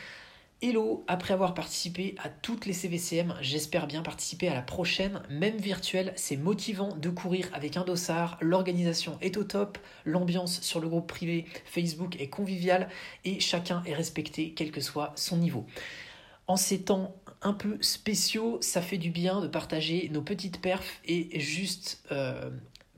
Hello, 0.65 1.03
après 1.09 1.33
avoir 1.33 1.53
participé 1.55 2.15
à 2.23 2.29
toutes 2.29 2.65
les 2.65 2.71
CVCM, 2.71 3.35
j'espère 3.41 3.85
bien 3.85 4.01
participer 4.01 4.47
à 4.47 4.53
la 4.53 4.61
prochaine, 4.61 5.21
même 5.29 5.57
virtuelle. 5.57 6.13
C'est 6.15 6.37
motivant 6.37 6.95
de 6.95 7.09
courir 7.09 7.49
avec 7.51 7.75
un 7.75 7.83
dossard, 7.83 8.37
l'organisation 8.39 9.17
est 9.19 9.35
au 9.35 9.43
top, 9.43 9.77
l'ambiance 10.05 10.61
sur 10.61 10.79
le 10.79 10.87
groupe 10.87 11.05
privé 11.05 11.47
Facebook 11.65 12.15
est 12.21 12.29
conviviale 12.29 12.87
et 13.25 13.41
chacun 13.41 13.83
est 13.85 13.93
respecté 13.93 14.53
quel 14.55 14.71
que 14.71 14.79
soit 14.79 15.11
son 15.17 15.35
niveau. 15.35 15.65
En 16.47 16.55
ces 16.55 16.83
temps 16.83 17.13
un 17.41 17.51
peu 17.51 17.77
spéciaux, 17.81 18.57
ça 18.61 18.81
fait 18.81 18.97
du 18.97 19.09
bien 19.09 19.41
de 19.41 19.47
partager 19.47 20.07
nos 20.13 20.21
petites 20.21 20.61
perfs 20.61 21.01
et 21.03 21.41
juste 21.41 22.01
euh, 22.13 22.49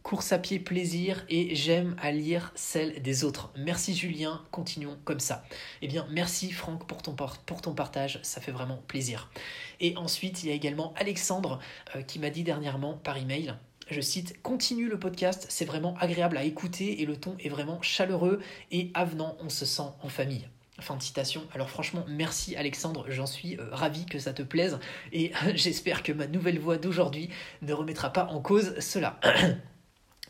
course 0.06 0.34
à 0.34 0.38
pied 0.38 0.60
plaisir 0.60 1.26
et 1.30 1.56
j'aime 1.56 1.96
à 2.00 2.12
lire 2.12 2.52
celle 2.54 3.02
des 3.02 3.24
autres. 3.24 3.52
Merci 3.58 3.96
Julien, 3.96 4.40
continuons 4.52 5.00
comme 5.04 5.20
ça. 5.20 5.44
Eh 5.82 5.88
bien, 5.88 6.06
merci 6.12 6.52
Franck 6.52 6.86
pour 6.86 7.02
ton, 7.02 7.16
pour 7.48 7.62
ton 7.64 7.74
partage, 7.74 8.20
ça 8.22 8.40
fait 8.40 8.52
vraiment 8.52 8.78
plaisir. 8.88 9.32
Et 9.80 9.98
ensuite, 9.98 10.44
il 10.44 10.50
y 10.50 10.52
a 10.52 10.56
également 10.56 10.94
Alexandre 10.96 11.60
euh, 11.96 12.04
qui 12.04 12.20
m'a 12.20 12.30
dit 12.30 12.44
dernièrement 12.44 12.94
par 12.94 13.18
email 13.18 13.56
je 13.90 14.02
cite, 14.02 14.42
continue 14.42 14.90
le 14.90 15.00
podcast, 15.00 15.46
c'est 15.50 15.66
vraiment 15.66 15.96
agréable 16.00 16.38
à 16.38 16.44
écouter 16.44 17.02
et 17.02 17.06
le 17.06 17.18
ton 17.18 17.36
est 17.40 17.50
vraiment 17.50 17.82
chaleureux 17.84 18.42
et 18.72 18.90
avenant, 18.96 19.38
on 19.42 19.50
se 19.50 19.66
sent 19.66 19.90
en 20.02 20.10
famille. 20.10 20.48
Fin 20.80 20.98
de 20.98 21.02
citation. 21.02 21.44
Alors 21.54 21.70
franchement, 21.70 22.04
merci 22.08 22.56
Alexandre, 22.56 23.06
j'en 23.10 23.28
suis 23.28 23.58
euh, 23.58 23.70
ravi 23.72 24.06
que 24.06 24.20
ça 24.20 24.34
te 24.34 24.44
plaise 24.44 24.80
et 25.12 25.32
j'espère 25.56 26.04
que 26.04 26.12
ma 26.12 26.28
nouvelle 26.28 26.60
voix 26.60 26.78
d'aujourd'hui 26.78 27.30
ne 27.64 27.74
remettra 27.74 28.12
pas 28.12 28.26
en 28.26 28.40
cause 28.40 28.80
cela. 28.80 29.20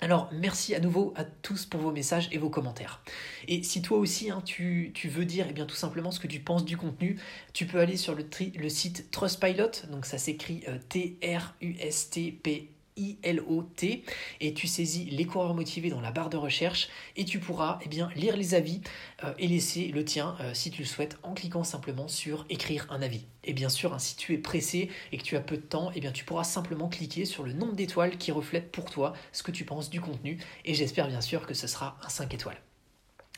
Alors 0.01 0.29
merci 0.33 0.75
à 0.75 0.79
nouveau 0.79 1.13
à 1.15 1.23
tous 1.23 1.65
pour 1.65 1.79
vos 1.79 1.91
messages 1.91 2.27
et 2.31 2.37
vos 2.37 2.49
commentaires. 2.49 3.01
Et 3.47 3.63
si 3.63 3.81
toi 3.81 3.97
aussi 3.97 4.29
hein, 4.29 4.41
tu, 4.43 4.91
veux 5.05 5.25
dire 5.25 5.47
eh 5.49 5.53
bien, 5.53 5.65
tout 5.65 5.75
simplement 5.75 6.11
ce 6.11 6.19
que 6.19 6.27
tu 6.27 6.39
penses 6.39 6.65
du 6.65 6.75
contenu, 6.75 7.17
tu 7.53 7.65
peux 7.65 7.79
aller 7.79 7.95
sur 7.95 8.13
le, 8.13 8.25
site 8.69 9.09
Trustpilot, 9.11 9.87
donc 9.89 10.05
ça 10.05 10.17
s'écrit 10.17 10.63
euh, 10.67 10.77
T-R-U-S-T-P 10.89 12.74
I-L-O-T 12.97 14.03
et 14.41 14.53
tu 14.53 14.67
saisis 14.67 15.05
les 15.05 15.25
coureurs 15.25 15.53
motivés 15.53 15.89
dans 15.89 16.01
la 16.01 16.11
barre 16.11 16.29
de 16.29 16.37
recherche 16.37 16.89
et 17.15 17.25
tu 17.25 17.39
pourras 17.39 17.79
eh 17.83 17.89
bien, 17.89 18.09
lire 18.15 18.37
les 18.37 18.53
avis 18.53 18.81
euh, 19.23 19.33
et 19.37 19.47
laisser 19.47 19.87
le 19.87 20.05
tien 20.05 20.35
euh, 20.39 20.53
si 20.53 20.71
tu 20.71 20.81
le 20.81 20.87
souhaites 20.87 21.17
en 21.23 21.33
cliquant 21.33 21.63
simplement 21.63 22.07
sur 22.07 22.45
écrire 22.49 22.87
un 22.89 23.01
avis. 23.01 23.25
Et 23.43 23.53
bien 23.53 23.69
sûr, 23.69 23.93
hein, 23.93 23.99
si 23.99 24.15
tu 24.15 24.33
es 24.33 24.37
pressé 24.37 24.89
et 25.11 25.17
que 25.17 25.23
tu 25.23 25.35
as 25.35 25.41
peu 25.41 25.57
de 25.57 25.61
temps, 25.61 25.91
eh 25.95 25.99
bien, 25.99 26.11
tu 26.11 26.25
pourras 26.25 26.43
simplement 26.43 26.89
cliquer 26.89 27.25
sur 27.25 27.43
le 27.43 27.53
nombre 27.53 27.73
d'étoiles 27.73 28.17
qui 28.17 28.31
reflète 28.31 28.71
pour 28.71 28.89
toi 28.89 29.13
ce 29.31 29.43
que 29.43 29.51
tu 29.51 29.65
penses 29.65 29.89
du 29.89 30.01
contenu 30.01 30.39
et 30.65 30.73
j'espère 30.73 31.07
bien 31.07 31.21
sûr 31.21 31.45
que 31.45 31.53
ce 31.53 31.67
sera 31.67 31.97
un 32.03 32.09
5 32.09 32.33
étoiles. 32.33 32.64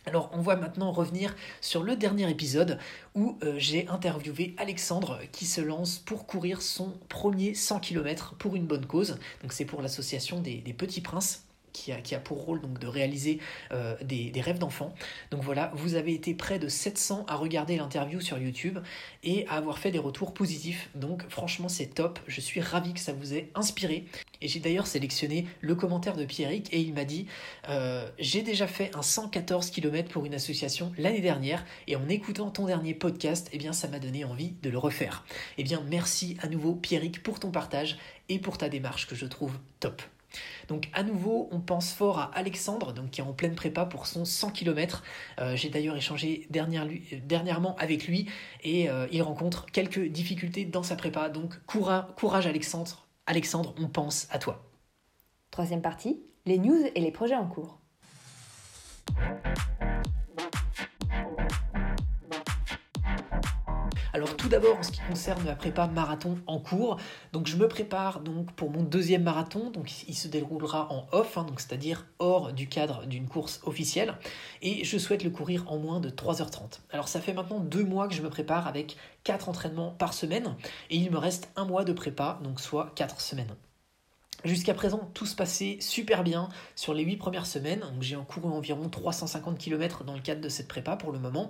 Alors 0.08 0.30
on 0.32 0.42
va 0.42 0.56
maintenant 0.56 0.94
revenir 0.94 1.36
sur 1.60 1.84
le 1.84 1.98
dernier 1.98 2.30
épisode 2.30 2.80
où 3.14 3.38
euh, 3.44 3.56
j'ai 3.58 3.90
interviewé 3.90 4.56
Alexandre 4.58 5.20
qui 5.34 5.46
se 5.46 5.60
lance 5.60 6.00
pour 6.00 6.26
courir 6.26 6.62
son 6.62 6.94
premier 7.10 7.54
100 7.54 7.82
km 7.82 8.34
pour 8.36 8.56
une 8.56 8.66
bonne 8.66 8.86
cause. 8.86 9.20
Donc 9.42 9.52
c'est 9.52 9.66
pour 9.66 9.82
l'association 9.82 10.40
des, 10.40 10.62
Petits 10.78 11.02
Princes. 11.02 11.44
Qui 11.74 11.92
a, 11.92 12.20
pour 12.20 12.44
rôle 12.44 12.62
de 12.80 12.88
réaliser 12.88 13.40
euh, 13.72 13.96
des, 14.02 14.32
des, 14.32 14.42
rêves 14.42 14.58
d'enfants. 14.58 14.96
Donc 15.30 15.44
voilà, 15.44 15.72
vous 15.76 15.94
avez 15.94 16.12
été 16.16 16.34
près 16.34 16.58
de 16.58 16.68
700 16.68 17.26
à 17.28 17.36
regarder 17.36 17.78
l'interview 17.78 18.20
sur 18.20 18.40
YouTube 18.40 18.80
et 19.24 19.46
à 19.48 19.58
avoir 19.58 19.78
fait 19.78 19.92
des 19.92 20.00
retours 20.00 20.34
positifs. 20.34 20.90
Donc 20.96 21.30
franchement 21.30 21.70
c'est 21.70 21.86
top, 21.86 22.18
je 22.26 22.42
suis 22.42 22.62
ravi 22.62 22.96
que 22.96 23.00
ça 23.00 23.14
vous 23.14 23.36
ait 23.36 23.52
inspiré. 23.54 24.08
Et 24.42 24.48
j'ai 24.48 24.60
d'ailleurs 24.60 24.88
sélectionné 24.88 25.48
le 25.62 25.76
commentaire 25.76 26.16
de 26.16 26.26
Pierrick 26.26 26.74
et 26.74 26.80
il 26.80 26.94
m'a 26.94 27.06
dit 27.06 27.28
euh, 27.70 28.10
J'ai 28.20 28.42
déjà 28.42 28.68
fait 28.68 28.96
un 28.96 29.02
114 29.02 29.70
km 29.72 30.10
pour 30.10 30.26
une 30.26 30.34
association 30.34 30.92
l'année 30.98 31.22
dernière 31.22 31.66
et 31.88 31.96
en 31.96 32.08
écoutant 32.10 32.50
ton 32.50 32.66
dernier 32.66 32.94
podcast, 32.94 33.50
eh 33.52 33.58
bien 33.58 33.74
ça 33.74 33.88
m'a 33.88 34.00
donné 34.00 34.26
envie 34.26 34.54
de 34.62 34.70
le 34.70 34.78
refaire. 34.78 35.26
Eh 35.58 35.64
bien 35.64 35.84
merci 35.90 36.38
à 36.42 36.48
nouveau 36.48 36.74
Pierrick 36.74 37.24
pour 37.24 37.40
ton 37.40 37.52
partage 37.52 37.98
et 38.30 38.40
pour 38.40 38.58
ta 38.58 38.70
démarche 38.70 39.08
que 39.08 39.16
je 39.16 39.26
trouve 39.26 39.58
top. 39.80 40.02
Donc 40.68 40.90
à 40.94 41.04
nouveau, 41.04 41.48
on 41.52 41.60
pense 41.60 41.94
fort 41.94 42.20
à 42.20 42.32
Alexandre, 42.36 42.94
qui 43.12 43.22
est 43.22 43.24
en 43.24 43.34
pleine 43.34 43.56
prépa 43.56 43.86
pour 43.86 44.08
son 44.08 44.26
100 44.26 44.52
km. 44.52 45.04
Euh, 45.40 45.56
j'ai 45.56 45.70
d'ailleurs 45.70 45.96
échangé 45.96 46.48
dernièrement 46.50 47.76
avec 47.78 48.08
lui 48.08 48.28
et 48.64 48.90
euh, 48.90 49.08
il 49.12 49.22
rencontre 49.22 49.66
quelques 49.68 50.06
difficultés 50.06 50.66
dans 50.66 50.84
sa 50.84 50.96
prépa. 50.96 51.30
Donc 51.30 51.54
courage 51.66 52.48
Alexandre, 52.48 53.07
Alexandre, 53.28 53.76
on 53.78 53.90
pense 53.90 54.28
à 54.32 54.40
toi. 54.40 54.72
Troisième 55.52 55.82
partie, 55.82 56.24
les 56.46 56.58
news 56.58 56.82
et 56.96 57.02
les 57.02 57.12
projets 57.12 57.36
en 57.36 57.48
cours. 57.48 57.82
Alors 64.18 64.36
tout 64.36 64.50
d'abord 64.50 64.80
en 64.80 64.82
ce 64.82 64.90
qui 64.90 65.00
concerne 65.08 65.46
la 65.46 65.56
prépa 65.56 65.86
marathon 65.86 66.40
en 66.48 66.58
cours, 66.58 66.98
donc 67.34 67.46
je 67.46 67.56
me 67.56 67.68
prépare 67.68 68.20
donc 68.22 68.52
pour 68.54 68.72
mon 68.72 68.82
deuxième 68.82 69.22
marathon, 69.22 69.70
donc 69.70 69.92
il 70.08 70.16
se 70.16 70.28
déroulera 70.28 70.92
en 70.92 71.06
off, 71.12 71.38
hein, 71.38 71.46
c'est-à-dire 71.56 72.08
hors 72.18 72.52
du 72.52 72.68
cadre 72.68 73.06
d'une 73.06 73.28
course 73.28 73.62
officielle, 73.64 74.16
et 74.64 74.84
je 74.84 74.98
souhaite 74.98 75.24
le 75.24 75.30
courir 75.30 75.72
en 75.72 75.78
moins 75.78 76.00
de 76.00 76.10
3h30. 76.10 76.80
Alors 76.90 77.10
ça 77.10 77.22
fait 77.22 77.34
maintenant 77.34 77.60
deux 77.60 77.84
mois 77.84 78.08
que 78.08 78.16
je 78.16 78.24
me 78.24 78.30
prépare 78.32 78.66
avec 78.66 78.98
quatre 79.24 79.50
entraînements 79.50 79.92
par 79.92 80.16
semaine, 80.16 80.56
et 80.90 80.98
il 80.98 81.12
me 81.12 81.20
reste 81.20 81.52
un 81.56 81.66
mois 81.66 81.84
de 81.84 81.94
prépa, 81.94 82.40
donc 82.44 82.60
soit 82.60 82.94
quatre 82.96 83.22
semaines. 83.22 83.56
Jusqu'à 84.46 84.76
présent, 84.76 85.10
tout 85.16 85.26
se 85.26 85.36
passait 85.36 85.78
super 85.82 86.24
bien 86.24 86.50
sur 86.76 86.94
les 86.94 87.04
8 87.04 87.18
premières 87.18 87.48
semaines. 87.48 87.84
J'ai 88.02 88.16
couru 88.28 88.52
environ 88.54 88.88
350 88.88 89.58
km 89.58 90.04
dans 90.04 90.14
le 90.14 90.22
cadre 90.22 90.42
de 90.42 90.50
cette 90.50 90.68
prépa 90.68 90.96
pour 90.96 91.12
le 91.12 91.18
moment. 91.18 91.50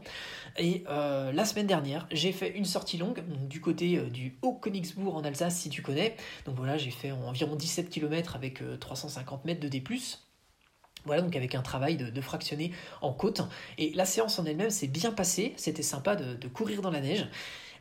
Et 0.58 0.86
euh, 0.88 1.34
la 1.34 1.44
semaine 1.44 1.68
dernière, 1.68 2.08
j'ai 2.12 2.32
fait 2.32 2.50
une 2.50 2.64
sortie 2.64 2.98
longue 2.98 3.24
du 3.50 3.60
côté 3.60 3.98
euh, 3.98 4.10
du 4.10 4.38
Haut-Königsbourg 4.42 5.18
en 5.18 5.24
Alsace, 5.26 5.58
si 5.58 5.70
tu 5.70 5.82
connais. 5.82 6.16
Donc 6.46 6.56
voilà, 6.56 6.78
j'ai 6.78 6.92
fait 6.92 7.12
environ 7.12 7.56
17 7.56 7.90
km 7.90 8.38
avec 8.38 8.64
350 8.80 9.40
euh, 9.40 9.42
mètres 9.46 9.60
de 9.62 9.68
D. 9.68 9.84
Voilà, 11.06 11.22
donc 11.22 11.36
avec 11.36 11.56
un 11.56 11.62
travail 11.62 11.98
de, 11.98 12.22
fractionner 12.22 12.72
en 13.02 13.12
côte. 13.12 13.42
Et 13.78 13.92
la 13.94 14.06
séance 14.06 14.40
en 14.40 14.46
elle-même 14.46 14.70
s'est 14.70 14.88
bien 14.88 15.12
passée. 15.12 15.54
C'était 15.58 15.84
sympa 15.84 16.16
de 16.16 16.48
courir 16.48 16.82
dans 16.82 16.92
la 16.92 17.02
neige. 17.02 17.28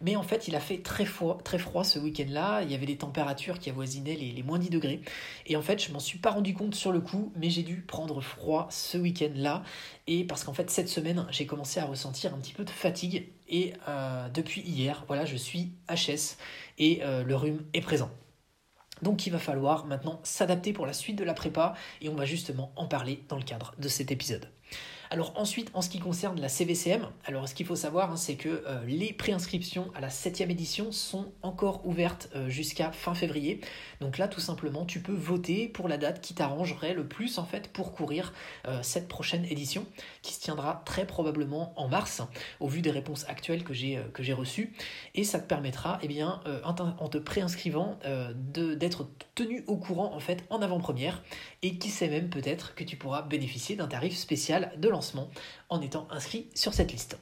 Mais 0.00 0.16
en 0.16 0.22
fait, 0.22 0.48
il 0.48 0.56
a 0.56 0.60
fait 0.60 0.78
très 0.78 1.04
froid, 1.04 1.38
très 1.42 1.58
froid 1.58 1.84
ce 1.84 1.98
week-end-là. 1.98 2.62
Il 2.62 2.70
y 2.70 2.74
avait 2.74 2.86
des 2.86 2.96
températures 2.96 3.58
qui 3.58 3.70
avoisinaient 3.70 4.16
les, 4.16 4.42
moins 4.42 4.58
10 4.58 4.70
degrés. 4.70 5.00
Et 5.46 5.56
en 5.56 5.62
fait, 5.62 5.82
je 5.82 5.92
m'en 5.92 5.98
suis 5.98 6.18
pas 6.18 6.30
rendu 6.30 6.54
compte 6.54 6.74
sur 6.74 6.92
le 6.92 7.00
coup, 7.00 7.32
mais 7.36 7.50
j'ai 7.50 7.62
dû 7.62 7.82
prendre 7.82 8.20
froid 8.20 8.68
ce 8.70 8.98
week-end-là. 8.98 9.62
Et 10.06 10.24
parce 10.24 10.44
qu'en 10.44 10.54
fait, 10.54 10.70
cette 10.70 10.88
semaine, 10.88 11.26
j'ai 11.30 11.46
commencé 11.46 11.80
à 11.80 11.84
ressentir 11.84 12.34
un 12.34 12.38
petit 12.38 12.52
peu 12.52 12.64
de 12.64 12.70
fatigue. 12.70 13.28
Et 13.48 13.72
euh, 13.88 14.28
depuis 14.28 14.60
hier, 14.62 15.04
voilà, 15.06 15.24
je 15.24 15.36
suis 15.36 15.72
HS 15.88 16.36
et 16.78 17.00
euh, 17.02 17.22
le 17.22 17.36
rhume 17.36 17.62
est 17.74 17.80
présent. 17.80 18.10
Donc 19.02 19.26
il 19.26 19.30
va 19.30 19.38
falloir 19.38 19.86
maintenant 19.86 20.20
s'adapter 20.22 20.72
pour 20.72 20.86
la 20.86 20.92
suite 20.92 21.16
de 21.16 21.24
la 21.24 21.34
prépa 21.34 21.74
et 22.00 22.08
on 22.08 22.14
va 22.14 22.24
justement 22.24 22.72
en 22.76 22.86
parler 22.86 23.22
dans 23.28 23.36
le 23.36 23.42
cadre 23.42 23.74
de 23.78 23.88
cet 23.88 24.10
épisode. 24.10 24.48
Alors 25.10 25.32
ensuite, 25.36 25.70
en 25.74 25.82
ce 25.82 25.88
qui 25.88 25.98
concerne 25.98 26.40
la 26.40 26.48
CVCM, 26.48 27.06
alors 27.24 27.48
ce 27.48 27.54
qu'il 27.54 27.66
faut 27.66 27.76
savoir, 27.76 28.12
hein, 28.12 28.16
c'est 28.16 28.36
que 28.36 28.64
euh, 28.66 28.84
les 28.86 29.12
préinscriptions 29.12 29.90
à 29.94 30.00
la 30.00 30.08
7e 30.08 30.50
édition 30.50 30.92
sont 30.92 31.32
encore 31.42 31.86
ouvertes 31.86 32.28
euh, 32.34 32.48
jusqu'à 32.48 32.90
fin 32.92 33.14
février. 33.14 33.60
Donc 34.00 34.18
là, 34.18 34.28
tout 34.28 34.40
simplement, 34.40 34.84
tu 34.84 35.00
peux 35.00 35.14
voter 35.14 35.68
pour 35.68 35.88
la 35.88 35.96
date 35.96 36.20
qui 36.20 36.34
t'arrangerait 36.34 36.94
le 36.94 37.06
plus 37.06 37.38
en 37.38 37.44
fait 37.44 37.68
pour 37.68 37.92
courir 37.92 38.32
euh, 38.66 38.80
cette 38.82 39.08
prochaine 39.08 39.44
édition, 39.44 39.86
qui 40.26 40.34
se 40.34 40.40
tiendra 40.40 40.82
très 40.84 41.06
probablement 41.06 41.72
en 41.76 41.86
mars, 41.86 42.20
au 42.58 42.66
vu 42.66 42.82
des 42.82 42.90
réponses 42.90 43.24
actuelles 43.28 43.62
que 43.62 43.72
j'ai 43.72 44.02
j'ai 44.18 44.32
reçues. 44.32 44.74
Et 45.14 45.22
ça 45.22 45.38
te 45.38 45.46
permettra, 45.46 45.98
eh 46.02 46.08
bien, 46.08 46.40
en 46.64 47.08
te 47.08 47.18
préinscrivant, 47.18 47.98
d'être 48.34 49.08
tenu 49.36 49.62
au 49.68 49.76
courant 49.76 50.12
en 50.14 50.20
fait 50.20 50.44
en 50.50 50.60
avant-première. 50.62 51.22
Et 51.62 51.78
qui 51.78 51.90
sait 51.90 52.08
même 52.08 52.28
peut-être 52.28 52.74
que 52.74 52.82
tu 52.82 52.96
pourras 52.96 53.22
bénéficier 53.22 53.76
d'un 53.76 53.86
tarif 53.86 54.16
spécial 54.16 54.72
de 54.78 54.88
lancement 54.88 55.30
en 55.68 55.80
étant 55.80 56.08
inscrit 56.10 56.48
sur 56.54 56.74
cette 56.74 56.92
liste. 56.92 57.18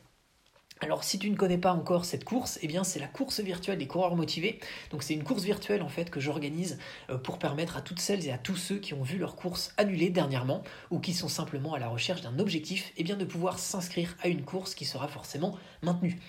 Alors 0.80 1.04
si 1.04 1.18
tu 1.18 1.30
ne 1.30 1.36
connais 1.36 1.56
pas 1.56 1.72
encore 1.72 2.04
cette 2.04 2.24
course, 2.24 2.58
eh 2.62 2.68
c'est 2.82 2.98
la 2.98 3.06
course 3.06 3.40
virtuelle 3.40 3.78
des 3.78 3.86
coureurs 3.86 4.16
motivés. 4.16 4.58
Donc 4.90 5.02
c'est 5.02 5.14
une 5.14 5.22
course 5.22 5.44
virtuelle 5.44 5.82
en 5.82 5.88
fait 5.88 6.10
que 6.10 6.20
j'organise 6.20 6.78
euh, 7.10 7.16
pour 7.16 7.38
permettre 7.38 7.76
à 7.76 7.80
toutes 7.80 8.00
celles 8.00 8.26
et 8.26 8.32
à 8.32 8.38
tous 8.38 8.56
ceux 8.56 8.78
qui 8.78 8.92
ont 8.92 9.02
vu 9.02 9.16
leur 9.16 9.36
course 9.36 9.72
annulée 9.76 10.10
dernièrement 10.10 10.62
ou 10.90 10.98
qui 10.98 11.14
sont 11.14 11.28
simplement 11.28 11.74
à 11.74 11.78
la 11.78 11.88
recherche 11.88 12.22
d'un 12.22 12.38
objectif, 12.38 12.92
eh 12.96 13.04
bien 13.04 13.16
de 13.16 13.24
pouvoir 13.24 13.60
s'inscrire 13.60 14.16
à 14.20 14.28
une 14.28 14.42
course 14.42 14.74
qui 14.74 14.84
sera 14.84 15.06
forcément 15.06 15.56
maintenue. 15.82 16.20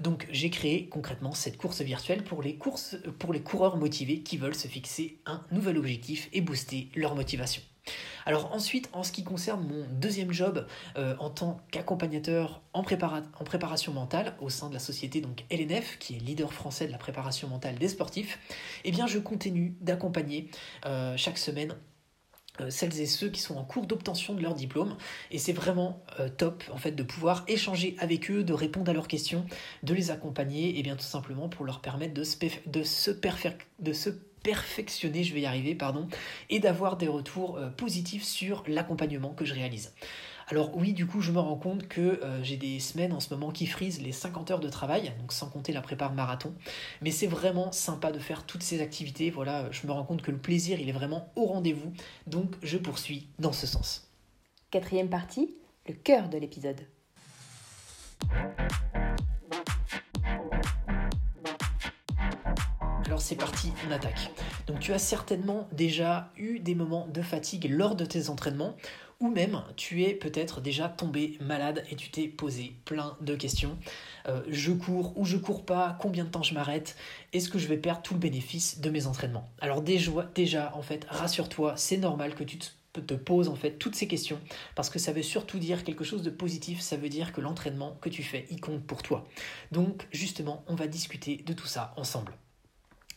Donc 0.00 0.26
j'ai 0.30 0.50
créé 0.50 0.88
concrètement 0.88 1.32
cette 1.32 1.58
course 1.58 1.82
virtuelle 1.82 2.24
pour 2.24 2.42
les 2.42 2.56
coureurs 3.42 3.76
motivés 3.76 4.22
qui 4.22 4.38
veulent 4.38 4.54
se 4.54 4.66
fixer 4.66 5.18
un 5.26 5.44
nouvel 5.52 5.78
objectif 5.78 6.28
et 6.32 6.40
booster 6.40 6.88
leur 6.96 7.14
motivation. 7.14 7.62
Alors 8.26 8.52
ensuite, 8.52 8.88
en 8.92 9.02
ce 9.02 9.12
qui 9.12 9.24
concerne 9.24 9.66
mon 9.66 9.86
deuxième 9.90 10.32
job 10.32 10.66
euh, 10.96 11.14
en 11.18 11.30
tant 11.30 11.60
qu'accompagnateur 11.70 12.62
en, 12.72 12.82
préparation 12.82 13.92
mentale 13.92 14.34
au 14.40 14.48
sein 14.48 14.68
de 14.68 14.74
la 14.74 14.80
société 14.80 15.20
donc 15.20 15.44
LNF, 15.50 15.98
qui 15.98 16.16
est 16.16 16.18
leader 16.18 16.52
français 16.52 16.86
de 16.86 16.92
la 16.92 16.98
préparation 16.98 17.48
mentale 17.48 17.76
des 17.76 17.88
sportifs, 17.88 18.38
eh 18.84 18.90
bien 18.90 19.06
je 19.06 19.18
continue 19.18 19.76
d'accompagner 19.80 20.48
euh, 20.86 21.16
chaque 21.16 21.38
semaine 21.38 21.76
euh, 22.60 22.70
celles 22.70 23.00
et 23.00 23.06
ceux 23.06 23.30
qui 23.30 23.40
sont 23.40 23.56
en 23.56 23.64
cours 23.64 23.84
d'obtention 23.86 24.32
de 24.32 24.40
leur 24.40 24.54
diplôme. 24.54 24.96
Et 25.30 25.38
c'est 25.38 25.52
vraiment 25.52 26.02
top 26.38 26.62
en 26.72 26.76
fait 26.76 26.92
de 26.92 27.02
pouvoir 27.02 27.44
échanger 27.48 27.96
avec 27.98 28.30
eux, 28.30 28.44
de 28.44 28.52
répondre 28.52 28.90
à 28.90 28.94
leurs 28.94 29.08
questions, 29.08 29.44
de 29.82 29.92
les 29.92 30.10
accompagner 30.10 30.78
et 30.78 30.82
bien 30.82 30.96
tout 30.96 31.02
simplement 31.02 31.48
pour 31.48 31.64
leur 31.66 31.80
permettre 31.80 32.14
de 32.14 32.22
se, 32.22 33.10
de 33.80 33.92
perfectionner, 34.44 35.24
je 35.24 35.34
vais 35.34 35.40
y 35.40 35.46
arriver, 35.46 35.74
pardon, 35.74 36.06
et 36.50 36.60
d'avoir 36.60 36.96
des 36.96 37.08
retours 37.08 37.56
euh, 37.56 37.70
positifs 37.70 38.22
sur 38.22 38.62
l'accompagnement 38.68 39.30
que 39.30 39.44
je 39.44 39.54
réalise. 39.54 39.92
Alors 40.48 40.76
oui, 40.76 40.92
du 40.92 41.06
coup, 41.06 41.22
je 41.22 41.32
me 41.32 41.40
rends 41.40 41.56
compte 41.56 41.88
que 41.88 42.00
euh, 42.00 42.42
j'ai 42.44 42.58
des 42.58 42.78
semaines 42.78 43.12
en 43.12 43.20
ce 43.20 43.32
moment 43.32 43.50
qui 43.50 43.66
frisent 43.66 44.02
les 44.02 44.12
50 44.12 44.50
heures 44.50 44.60
de 44.60 44.68
travail, 44.68 45.12
donc 45.18 45.32
sans 45.32 45.48
compter 45.48 45.72
la 45.72 45.80
prépare 45.80 46.12
marathon. 46.12 46.54
Mais 47.00 47.10
c'est 47.10 47.26
vraiment 47.26 47.72
sympa 47.72 48.12
de 48.12 48.18
faire 48.18 48.44
toutes 48.44 48.62
ces 48.62 48.82
activités. 48.82 49.30
Voilà, 49.30 49.70
je 49.72 49.86
me 49.86 49.92
rends 49.92 50.04
compte 50.04 50.22
que 50.22 50.30
le 50.30 50.38
plaisir, 50.38 50.78
il 50.78 50.88
est 50.88 50.92
vraiment 50.92 51.32
au 51.34 51.46
rendez-vous. 51.46 51.92
Donc 52.26 52.54
je 52.62 52.76
poursuis 52.76 53.28
dans 53.38 53.52
ce 53.52 53.66
sens. 53.66 54.10
Quatrième 54.70 55.08
partie, 55.08 55.54
le 55.88 55.94
cœur 55.94 56.28
de 56.28 56.36
l'épisode. 56.36 56.82
C'est 63.18 63.36
parti, 63.36 63.72
on 63.88 63.92
attaque. 63.92 64.30
Donc 64.66 64.80
tu 64.80 64.92
as 64.92 64.98
certainement 64.98 65.68
déjà 65.72 66.30
eu 66.36 66.58
des 66.58 66.74
moments 66.74 67.06
de 67.06 67.22
fatigue 67.22 67.70
lors 67.70 67.96
de 67.96 68.04
tes 68.04 68.28
entraînements 68.28 68.76
ou 69.20 69.28
même 69.28 69.62
tu 69.76 70.02
es 70.02 70.14
peut-être 70.14 70.60
déjà 70.60 70.88
tombé 70.88 71.38
malade 71.40 71.84
et 71.90 71.96
tu 71.96 72.10
t'es 72.10 72.28
posé 72.28 72.76
plein 72.84 73.16
de 73.20 73.34
questions. 73.34 73.78
Euh, 74.28 74.42
je 74.48 74.72
cours 74.72 75.16
ou 75.16 75.24
je 75.24 75.36
cours 75.36 75.64
pas, 75.64 75.96
combien 76.00 76.24
de 76.24 76.28
temps 76.30 76.42
je 76.42 76.54
m'arrête, 76.54 76.96
est-ce 77.32 77.48
que 77.48 77.58
je 77.58 77.68
vais 77.68 77.76
perdre 77.76 78.02
tout 78.02 78.14
le 78.14 78.20
bénéfice 78.20 78.80
de 78.80 78.90
mes 78.90 79.06
entraînements? 79.06 79.48
Alors 79.60 79.82
déjà, 79.82 80.72
en 80.74 80.82
fait, 80.82 81.06
rassure-toi, 81.08 81.74
c'est 81.76 81.96
normal 81.96 82.34
que 82.34 82.44
tu 82.44 82.58
te, 82.58 83.00
te 83.00 83.14
poses 83.14 83.48
en 83.48 83.54
fait 83.54 83.72
toutes 83.72 83.94
ces 83.94 84.08
questions 84.08 84.40
parce 84.74 84.90
que 84.90 84.98
ça 84.98 85.12
veut 85.12 85.22
surtout 85.22 85.58
dire 85.58 85.84
quelque 85.84 86.04
chose 86.04 86.22
de 86.22 86.30
positif, 86.30 86.80
ça 86.80 86.96
veut 86.96 87.08
dire 87.08 87.32
que 87.32 87.40
l'entraînement 87.40 87.96
que 88.00 88.08
tu 88.08 88.22
fais, 88.22 88.46
il 88.50 88.60
compte 88.60 88.82
pour 88.84 89.02
toi. 89.02 89.26
Donc 89.72 90.06
justement, 90.12 90.64
on 90.66 90.74
va 90.74 90.86
discuter 90.86 91.42
de 91.46 91.52
tout 91.52 91.66
ça 91.66 91.94
ensemble. 91.96 92.34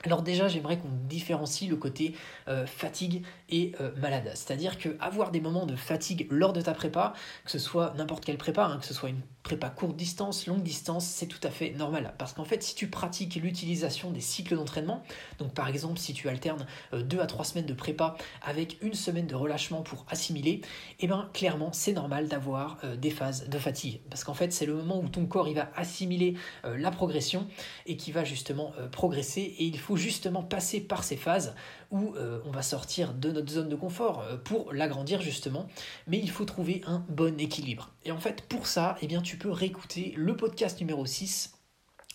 Alors 0.07 0.21
déjà, 0.21 0.47
j'aimerais 0.47 0.77
qu'on 0.77 0.87
différencie 1.09 1.69
le 1.69 1.75
côté 1.75 2.15
euh, 2.47 2.65
fatigue 2.65 3.25
et 3.49 3.73
euh, 3.81 3.91
malade. 3.97 4.31
C'est-à-dire 4.35 4.77
que 4.77 4.95
avoir 5.01 5.31
des 5.31 5.41
moments 5.41 5.65
de 5.65 5.75
fatigue 5.75 6.27
lors 6.29 6.53
de 6.53 6.61
ta 6.61 6.73
prépa, 6.73 7.11
que 7.43 7.51
ce 7.51 7.59
soit 7.59 7.93
n'importe 7.97 8.23
quelle 8.23 8.37
prépa, 8.37 8.63
hein, 8.63 8.77
que 8.79 8.85
ce 8.85 8.93
soit 8.93 9.09
une 9.09 9.19
prépa 9.47 9.69
courte 9.69 9.95
distance, 9.95 10.45
longue 10.45 10.61
distance, 10.61 11.05
c'est 11.05 11.25
tout 11.25 11.39
à 11.41 11.49
fait 11.49 11.69
normal. 11.69 12.13
Parce 12.17 12.33
qu'en 12.33 12.43
fait, 12.43 12.61
si 12.61 12.75
tu 12.75 12.89
pratiques 12.89 13.35
l'utilisation 13.35 14.11
des 14.11 14.19
cycles 14.19 14.57
d'entraînement, 14.57 15.03
donc 15.39 15.53
par 15.53 15.69
exemple 15.69 15.99
si 15.99 16.11
tu 16.13 16.27
alternes 16.27 16.65
2 16.91 17.17
euh, 17.17 17.23
à 17.23 17.27
3 17.27 17.45
semaines 17.45 17.65
de 17.65 17.73
prépa 17.73 18.17
avec 18.41 18.77
une 18.81 18.93
semaine 18.93 19.25
de 19.25 19.35
relâchement 19.35 19.83
pour 19.83 20.05
assimiler, 20.09 20.59
eh 20.99 21.07
bien 21.07 21.29
clairement 21.31 21.71
c'est 21.71 21.93
normal 21.93 22.27
d'avoir 22.27 22.79
des 22.97 23.09
phases 23.09 23.47
de 23.47 23.57
fatigue. 23.57 24.01
Parce 24.09 24.25
qu'en 24.25 24.33
fait, 24.33 24.51
c'est 24.51 24.65
le 24.65 24.75
moment 24.75 24.99
où 24.99 25.07
ton 25.07 25.25
corps 25.25 25.47
il 25.47 25.55
va 25.55 25.71
assimiler 25.77 26.35
la 26.65 26.91
progression 26.91 27.47
et 27.85 27.95
qui 27.95 28.11
va 28.11 28.25
justement 28.25 28.73
progresser 28.91 29.41
et 29.41 29.63
il 29.63 29.79
faut 29.79 29.95
justement 29.95 30.43
passer 30.43 30.81
par 30.81 31.05
ces 31.05 31.15
phases 31.15 31.55
où 31.91 32.15
euh, 32.15 32.39
on 32.45 32.51
va 32.51 32.61
sortir 32.61 33.13
de 33.13 33.31
notre 33.31 33.51
zone 33.51 33.69
de 33.69 33.75
confort 33.75 34.21
euh, 34.21 34.37
pour 34.37 34.73
l'agrandir 34.73 35.21
justement, 35.21 35.67
mais 36.07 36.19
il 36.19 36.29
faut 36.29 36.45
trouver 36.45 36.81
un 36.85 37.03
bon 37.09 37.39
équilibre. 37.39 37.91
Et 38.05 38.11
en 38.11 38.19
fait, 38.19 38.41
pour 38.43 38.67
ça, 38.67 38.97
eh 39.01 39.07
bien, 39.07 39.21
tu 39.21 39.37
peux 39.37 39.51
réécouter 39.51 40.13
le 40.15 40.35
podcast 40.35 40.79
numéro 40.79 41.05
6 41.05 41.56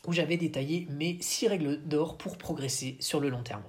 où 0.06 0.12
j'avais 0.12 0.37
détaillé 0.37 0.87
mes 0.90 1.16
six 1.21 1.47
règles 1.47 1.80
d'or 1.85 2.18
pour 2.18 2.37
progresser 2.37 2.97
sur 3.00 3.21
le 3.21 3.28
long 3.28 3.42
terme. 3.42 3.62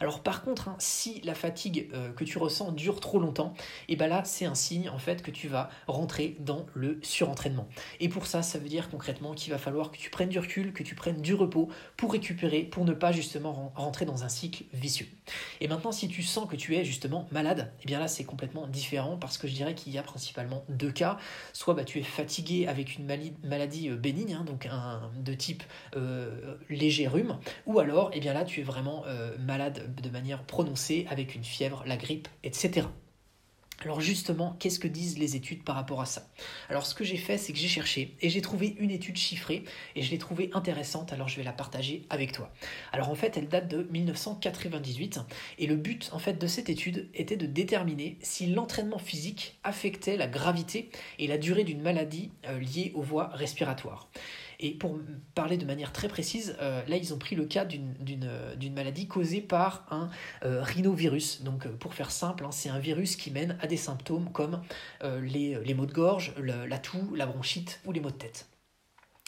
Alors 0.00 0.20
par 0.20 0.42
contre, 0.42 0.68
hein, 0.68 0.76
si 0.78 1.20
la 1.22 1.34
fatigue 1.34 1.88
euh, 1.92 2.12
que 2.12 2.24
tu 2.24 2.38
ressens 2.38 2.72
dure 2.72 3.00
trop 3.00 3.18
longtemps, 3.18 3.54
et 3.88 3.94
eh 3.94 3.96
ben 3.96 4.08
là 4.08 4.22
c'est 4.24 4.44
un 4.44 4.54
signe 4.54 4.88
en 4.88 4.98
fait 4.98 5.22
que 5.22 5.30
tu 5.30 5.48
vas 5.48 5.70
rentrer 5.86 6.36
dans 6.40 6.66
le 6.74 6.98
surentraînement. 7.02 7.68
Et 8.00 8.08
pour 8.08 8.26
ça, 8.26 8.42
ça 8.42 8.58
veut 8.58 8.68
dire 8.68 8.90
concrètement 8.90 9.34
qu'il 9.34 9.52
va 9.52 9.58
falloir 9.58 9.90
que 9.90 9.96
tu 9.96 10.10
prennes 10.10 10.28
du 10.28 10.38
recul, 10.38 10.72
que 10.72 10.82
tu 10.82 10.94
prennes 10.94 11.20
du 11.20 11.34
repos 11.34 11.68
pour 11.96 12.12
récupérer, 12.12 12.62
pour 12.62 12.84
ne 12.84 12.92
pas 12.92 13.12
justement 13.12 13.72
rentrer 13.74 14.04
dans 14.04 14.24
un 14.24 14.28
cycle 14.28 14.64
vicieux. 14.72 15.06
Et 15.60 15.68
maintenant, 15.68 15.92
si 15.92 16.08
tu 16.08 16.22
sens 16.22 16.48
que 16.48 16.56
tu 16.56 16.76
es 16.76 16.84
justement 16.84 17.26
malade, 17.32 17.72
et 17.78 17.82
eh 17.82 17.86
bien 17.86 17.98
là 17.98 18.08
c'est 18.08 18.24
complètement 18.24 18.66
différent 18.66 19.16
parce 19.16 19.38
que 19.38 19.48
je 19.48 19.54
dirais 19.54 19.74
qu'il 19.74 19.92
y 19.92 19.98
a 19.98 20.02
principalement 20.02 20.64
deux 20.68 20.92
cas. 20.92 21.18
Soit 21.52 21.74
bah, 21.74 21.84
tu 21.84 21.98
es 21.98 22.02
fatigué 22.02 22.66
avec 22.66 22.98
une 22.98 23.06
maladie 23.44 23.88
euh, 23.88 23.96
bénigne, 23.96 24.34
hein, 24.34 24.44
donc 24.44 24.66
un, 24.66 25.10
de 25.16 25.34
type 25.34 25.62
euh, 25.96 26.56
léger 26.68 27.06
rhume, 27.08 27.38
ou 27.66 27.78
alors, 27.78 28.10
eh 28.12 28.20
bien 28.20 28.32
là, 28.32 28.44
tu 28.44 28.60
es 28.60 28.62
vraiment 28.62 29.04
euh, 29.06 29.36
malade 29.38 29.94
de 30.00 30.10
manière 30.10 30.42
prononcée 30.44 31.06
avec 31.10 31.34
une 31.34 31.44
fièvre, 31.44 31.82
la 31.86 31.96
grippe, 31.96 32.28
etc. 32.44 32.86
Alors 33.84 34.00
justement, 34.00 34.56
qu'est-ce 34.60 34.78
que 34.78 34.86
disent 34.86 35.18
les 35.18 35.34
études 35.34 35.64
par 35.64 35.74
rapport 35.74 36.00
à 36.00 36.06
ça? 36.06 36.28
Alors 36.68 36.86
ce 36.86 36.94
que 36.94 37.02
j'ai 37.02 37.16
fait, 37.16 37.36
c'est 37.36 37.52
que 37.52 37.58
j'ai 37.58 37.68
cherché 37.68 38.16
et 38.20 38.30
j'ai 38.30 38.40
trouvé 38.40 38.76
une 38.78 38.92
étude 38.92 39.16
chiffrée 39.16 39.64
et 39.96 40.02
je 40.02 40.10
l'ai 40.10 40.18
trouvée 40.18 40.50
intéressante, 40.52 41.12
alors 41.12 41.28
je 41.28 41.36
vais 41.36 41.42
la 41.42 41.52
partager 41.52 42.04
avec 42.08 42.30
toi. 42.30 42.52
Alors 42.92 43.10
en 43.10 43.16
fait, 43.16 43.36
elle 43.36 43.48
date 43.48 43.66
de 43.66 43.88
1998 43.90 45.20
et 45.58 45.66
le 45.66 45.74
but 45.74 46.10
en 46.12 46.20
fait 46.20 46.34
de 46.34 46.46
cette 46.46 46.68
étude 46.68 47.08
était 47.14 47.36
de 47.36 47.46
déterminer 47.46 48.18
si 48.22 48.46
l'entraînement 48.46 48.98
physique 48.98 49.58
affectait 49.64 50.16
la 50.16 50.28
gravité 50.28 50.88
et 51.18 51.26
la 51.26 51.38
durée 51.38 51.64
d'une 51.64 51.82
maladie 51.82 52.30
liée 52.60 52.92
aux 52.94 53.02
voies 53.02 53.30
respiratoires. 53.34 54.08
Et 54.60 54.72
pour 54.72 54.98
parler 55.34 55.56
de 55.56 55.64
manière 55.64 55.92
très 55.92 56.08
précise, 56.08 56.56
euh, 56.60 56.82
là, 56.86 56.96
ils 56.96 57.12
ont 57.14 57.18
pris 57.18 57.36
le 57.36 57.44
cas 57.44 57.64
d'une 57.64 58.74
maladie 58.74 59.08
causée 59.08 59.40
par 59.40 59.86
un 59.90 60.10
euh, 60.44 60.62
rhinovirus. 60.62 61.42
Donc, 61.42 61.66
euh, 61.66 61.70
pour 61.70 61.94
faire 61.94 62.10
simple, 62.10 62.44
hein, 62.44 62.52
c'est 62.52 62.68
un 62.68 62.78
virus 62.78 63.16
qui 63.16 63.30
mène 63.30 63.56
à 63.60 63.66
des 63.66 63.76
symptômes 63.76 64.30
comme 64.32 64.62
les, 65.02 65.58
les, 65.64 65.74
maux 65.74 65.86
de 65.86 65.92
gorge, 65.92 66.34
la 66.38 66.78
toux, 66.78 67.14
la 67.14 67.26
bronchite 67.26 67.80
ou 67.84 67.92
les 67.92 68.00
maux 68.00 68.10
de 68.10 68.16
tête. 68.16 68.46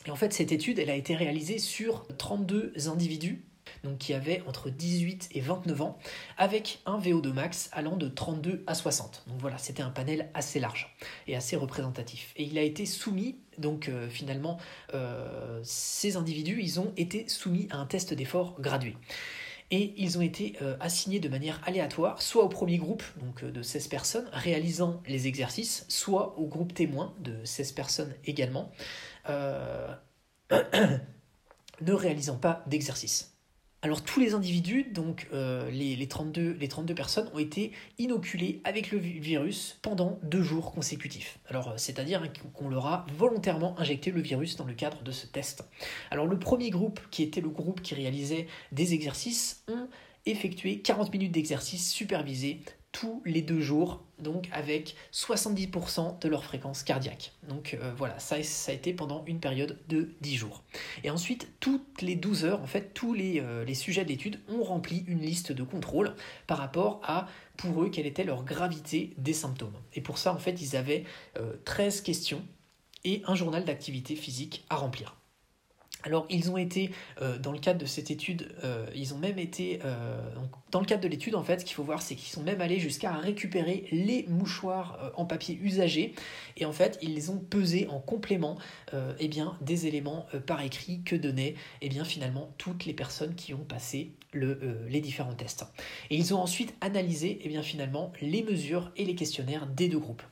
Et 0.07 0.11
en 0.11 0.17
fait, 0.17 0.33
cette 0.33 0.53
étude, 0.53 0.79
elle 0.79 0.91
a 0.91 0.95
été 0.95 1.15
réalisée 1.17 1.59
sur 1.59 2.07
32 2.19 2.89
individus 2.89 3.45
donc 3.85 3.99
qui 3.99 4.15
avait 4.15 4.43
entre 4.49 4.71
18 4.71 5.29
et 5.33 5.41
29 5.41 5.83
ans, 5.83 5.99
avec 6.39 6.81
un 6.87 6.99
VO2 6.99 7.33
max 7.33 7.69
allant 7.73 7.97
de 7.97 8.09
32 8.09 8.65
à 8.67 8.75
60. 8.75 9.25
Donc 9.29 9.41
voilà, 9.41 9.59
c'était 9.59 9.83
un 9.83 9.91
panel 9.91 10.31
assez 10.35 10.59
large 10.59 10.97
et 11.29 11.37
assez 11.37 11.57
représentatif. 11.57 12.33
Et 12.37 12.45
il 12.45 12.59
a 12.59 12.63
été 12.63 12.87
soumis, 12.87 13.37
donc 13.59 13.89
euh, 13.89 14.09
finalement, 14.09 14.59
euh, 14.95 15.61
ces 15.63 16.17
individus, 16.17 16.59
ils 16.61 16.81
ont 16.81 16.93
été 16.97 17.29
soumis 17.29 17.69
à 17.71 17.77
un 17.77 17.87
test 17.87 18.15
d'effort 18.15 18.61
gradué 18.61 18.97
et 19.71 19.95
ils 19.97 20.19
ont 20.19 20.23
été 20.23 20.57
euh, 20.63 20.77
assignés 20.81 21.21
de 21.21 21.29
manière 21.29 21.61
aléatoire, 21.67 22.23
soit 22.23 22.45
au 22.45 22.49
premier 22.49 22.79
groupe, 22.79 23.03
donc 23.21 23.45
de 23.45 23.63
16 23.63 23.89
personnes, 23.89 24.29
réalisant 24.33 25.03
les 25.07 25.27
exercices, 25.27 25.85
soit 25.89 26.39
au 26.39 26.47
groupe 26.47 26.75
témoin 26.75 27.15
de 27.21 27.37
16 27.45 27.73
personnes 27.73 28.15
également, 28.25 28.73
ne 29.29 29.97
réalisant 31.93 32.37
pas 32.37 32.63
d'exercice. 32.67 33.34
Alors 33.85 34.03
tous 34.03 34.19
les 34.19 34.33
individus, 34.33 34.85
donc 34.85 35.29
euh, 35.35 35.71
les, 35.71 36.09
32, 36.09 36.57
les 36.59 36.69
32 36.69 36.95
personnes, 36.95 37.29
ont 37.35 37.39
été 37.39 37.71
inoculés 37.99 38.63
avec 38.65 38.91
le 38.91 38.97
virus 38.99 39.79
pendant 39.83 40.19
deux 40.23 40.43
jours 40.43 40.73
consécutifs. 40.73 41.39
Alors 41.51 41.69
euh, 41.69 41.75
c'est-à-dire 41.77 42.23
qu'on 42.55 42.71
leur 42.71 42.87
a 42.87 43.05
volontairement 43.19 43.79
injecté 43.79 44.11
le 44.11 44.23
virus 44.23 44.57
dans 44.57 44.65
le 44.65 44.73
cadre 44.73 45.03
de 45.03 45.13
ce 45.13 45.27
test. 45.27 45.69
Alors 46.11 46.27
le 46.27 46.39
premier 46.39 46.71
groupe, 46.71 46.99
qui 47.11 47.23
était 47.23 47.43
le 47.43 47.51
groupe 47.51 47.83
qui 47.83 47.95
réalisait 47.95 48.47
des 48.73 48.95
exercices, 48.95 49.63
ont 49.69 49.87
effectué 50.25 50.81
40 50.81 51.13
minutes 51.13 51.33
d'exercice 51.33 51.93
supervisés 51.93 52.63
tous 52.95 53.21
les 53.27 53.43
deux 53.43 53.61
jours, 53.61 54.05
donc 54.21 54.49
avec 54.53 54.95
70% 55.13 56.21
de 56.21 56.29
leur 56.29 56.45
fréquence 56.45 56.85
cardiaque. 56.85 57.33
Donc 57.49 57.75
euh, 57.75 57.93
voilà, 57.97 58.21
ça, 58.21 58.37
a 58.37 58.73
été 58.73 58.95
pendant 58.95 59.25
une 59.27 59.41
période 59.41 59.81
de 59.89 60.11
10 60.21 60.37
jours. 60.37 60.63
Et 61.03 61.11
ensuite, 61.11 61.49
toutes 61.59 62.03
les 62.03 62.15
12 62.15 62.45
heures, 62.45 62.63
en 62.63 62.69
fait, 62.69 62.95
tous 62.95 63.13
les, 63.13 63.41
euh, 63.41 63.75
sujets 63.75 64.05
d'études 64.05 64.39
ont 64.49 64.63
rempli 64.63 65.03
une 65.09 65.21
liste 65.21 65.51
de 65.51 65.65
contrôle 65.65 66.15
par 66.47 66.59
rapport 66.59 67.01
à, 67.03 67.27
pour 67.57 67.83
eux, 67.83 67.91
quelle 67.91 68.07
était 68.07 68.23
leur 68.23 68.45
gravité 68.45 69.13
des 69.19 69.33
symptômes. 69.33 69.75
Et 69.95 70.01
pour 70.01 70.17
ça, 70.17 70.33
en 70.33 70.39
fait, 70.39 70.63
ils 70.63 70.77
avaient 70.77 71.03
13 71.65 71.99
euh, 71.99 72.05
questions 72.05 72.43
et 73.03 73.23
un 73.27 73.35
journal 73.35 73.65
d'activité 73.65 74.15
physique 74.15 74.65
à 74.71 74.77
remplir. 74.77 75.17
Alors 76.05 76.27
ils 76.29 76.51
ont 76.51 76.57
été, 76.57 76.91
euh, 77.23 77.39
dans 77.39 77.53
le 77.53 77.59
cadre 77.59 77.81
de 77.81 77.87
cette 77.87 78.11
étude, 78.11 78.55
euh, 78.63 78.87
ils 78.95 79.15
ont 79.15 79.19
même 79.19 79.39
été, 79.39 79.81
euh, 79.85 80.19
dans 80.71 80.81
le 80.81 80.87
cadre 80.87 81.03
de 81.03 81.09
l'étude 81.09 81.35
en 81.35 81.43
fait, 81.43 81.61
ce 81.61 81.65
qu'il 81.65 81.75
faut 81.75 81.83
voir 81.83 82.03
c'est 82.03 82.15
qu'ils 82.15 82.33
sont 82.33 82.43
même 82.43 82.61
allés 82.61 82.79
jusqu'à 82.79 83.13
récupérer 83.13 83.87
les 83.91 84.27
mouchoirs 84.29 85.13
en 85.17 85.25
papier 85.25 85.59
usagés. 85.63 86.15
Et 86.57 86.67
en 86.67 86.73
fait 86.73 86.99
ils 87.03 87.15
les 87.15 87.31
ont 87.31 87.39
pesés 87.39 87.89
en 87.89 87.99
complément 87.99 88.59
eh 89.19 89.29
bien, 89.29 89.57
des 89.61 89.87
éléments 89.87 90.27
par 90.47 90.63
écrit 90.63 91.03
que 91.03 91.17
donnaient 91.17 91.55
eh 91.81 91.89
bien, 91.89 92.05
finalement 92.05 92.53
toutes 92.59 92.85
les 92.85 92.93
personnes 92.93 93.35
qui 93.35 93.55
ont 93.55 93.65
passé 93.65 94.13
le, 94.35 94.87
les 94.89 95.01
différents 95.01 95.35
tests. 95.35 95.65
Et 96.11 96.17
ils 96.17 96.35
ont 96.35 96.39
ensuite 96.39 96.75
analysé 96.81 97.39
eh 97.43 97.49
bien, 97.49 97.63
finalement 97.63 98.13
les 98.21 98.43
mesures 98.43 98.91
et 98.97 99.05
les 99.05 99.15
questionnaires 99.15 99.67
des 99.67 99.89
deux 99.89 99.99
groupes. 99.99 100.23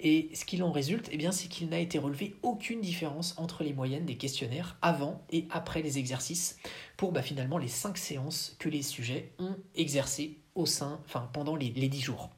Et 0.00 0.30
ce 0.34 0.44
qu'il 0.44 0.62
en 0.62 0.72
résulte, 0.72 1.08
eh 1.12 1.16
bien, 1.16 1.32
c'est 1.32 1.48
qu'il 1.48 1.68
n'a 1.68 1.78
été 1.78 1.98
relevé 1.98 2.34
aucune 2.42 2.80
différence 2.80 3.34
entre 3.38 3.64
les 3.64 3.72
moyennes 3.72 4.06
des 4.06 4.16
questionnaires 4.16 4.76
avant 4.82 5.22
et 5.30 5.46
après 5.50 5.82
les 5.82 5.98
exercices 5.98 6.58
pour 6.96 7.12
bah, 7.12 7.22
finalement 7.22 7.58
les 7.58 7.68
cinq 7.68 7.98
séances 7.98 8.56
que 8.58 8.68
les 8.68 8.82
sujets 8.82 9.32
ont 9.38 9.56
exercées 9.74 10.38
au 10.54 10.66
sein, 10.66 11.00
enfin 11.06 11.28
pendant 11.32 11.56
les, 11.56 11.70
les 11.70 11.88
10 11.88 12.00
jours. 12.00 12.30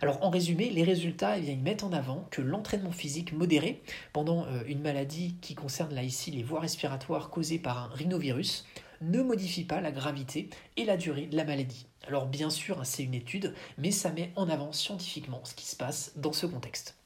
Alors 0.00 0.22
en 0.22 0.30
résumé, 0.30 0.70
les 0.70 0.84
résultats 0.84 1.36
eh 1.36 1.40
bien, 1.40 1.52
ils 1.52 1.62
mettent 1.62 1.82
en 1.82 1.92
avant 1.92 2.26
que 2.30 2.40
l'entraînement 2.40 2.92
physique 2.92 3.32
modéré 3.32 3.82
pendant 4.12 4.44
euh, 4.46 4.62
une 4.66 4.80
maladie 4.80 5.36
qui 5.40 5.54
concerne 5.54 5.94
là 5.94 6.02
ici 6.02 6.30
les 6.30 6.42
voies 6.42 6.60
respiratoires 6.60 7.30
causées 7.30 7.58
par 7.58 7.78
un 7.78 7.88
rhinovirus 7.88 8.64
ne 9.00 9.22
modifie 9.22 9.64
pas 9.64 9.80
la 9.80 9.92
gravité 9.92 10.50
et 10.76 10.84
la 10.84 10.96
durée 10.96 11.26
de 11.26 11.36
la 11.36 11.44
maladie. 11.44 11.86
Alors 12.06 12.26
bien 12.26 12.50
sûr, 12.50 12.80
hein, 12.80 12.84
c'est 12.84 13.04
une 13.04 13.14
étude, 13.14 13.54
mais 13.78 13.90
ça 13.90 14.10
met 14.12 14.32
en 14.36 14.48
avant 14.48 14.72
scientifiquement 14.72 15.44
ce 15.44 15.54
qui 15.54 15.66
se 15.66 15.76
passe 15.76 16.12
dans 16.16 16.32
ce 16.32 16.46
contexte. 16.46 16.96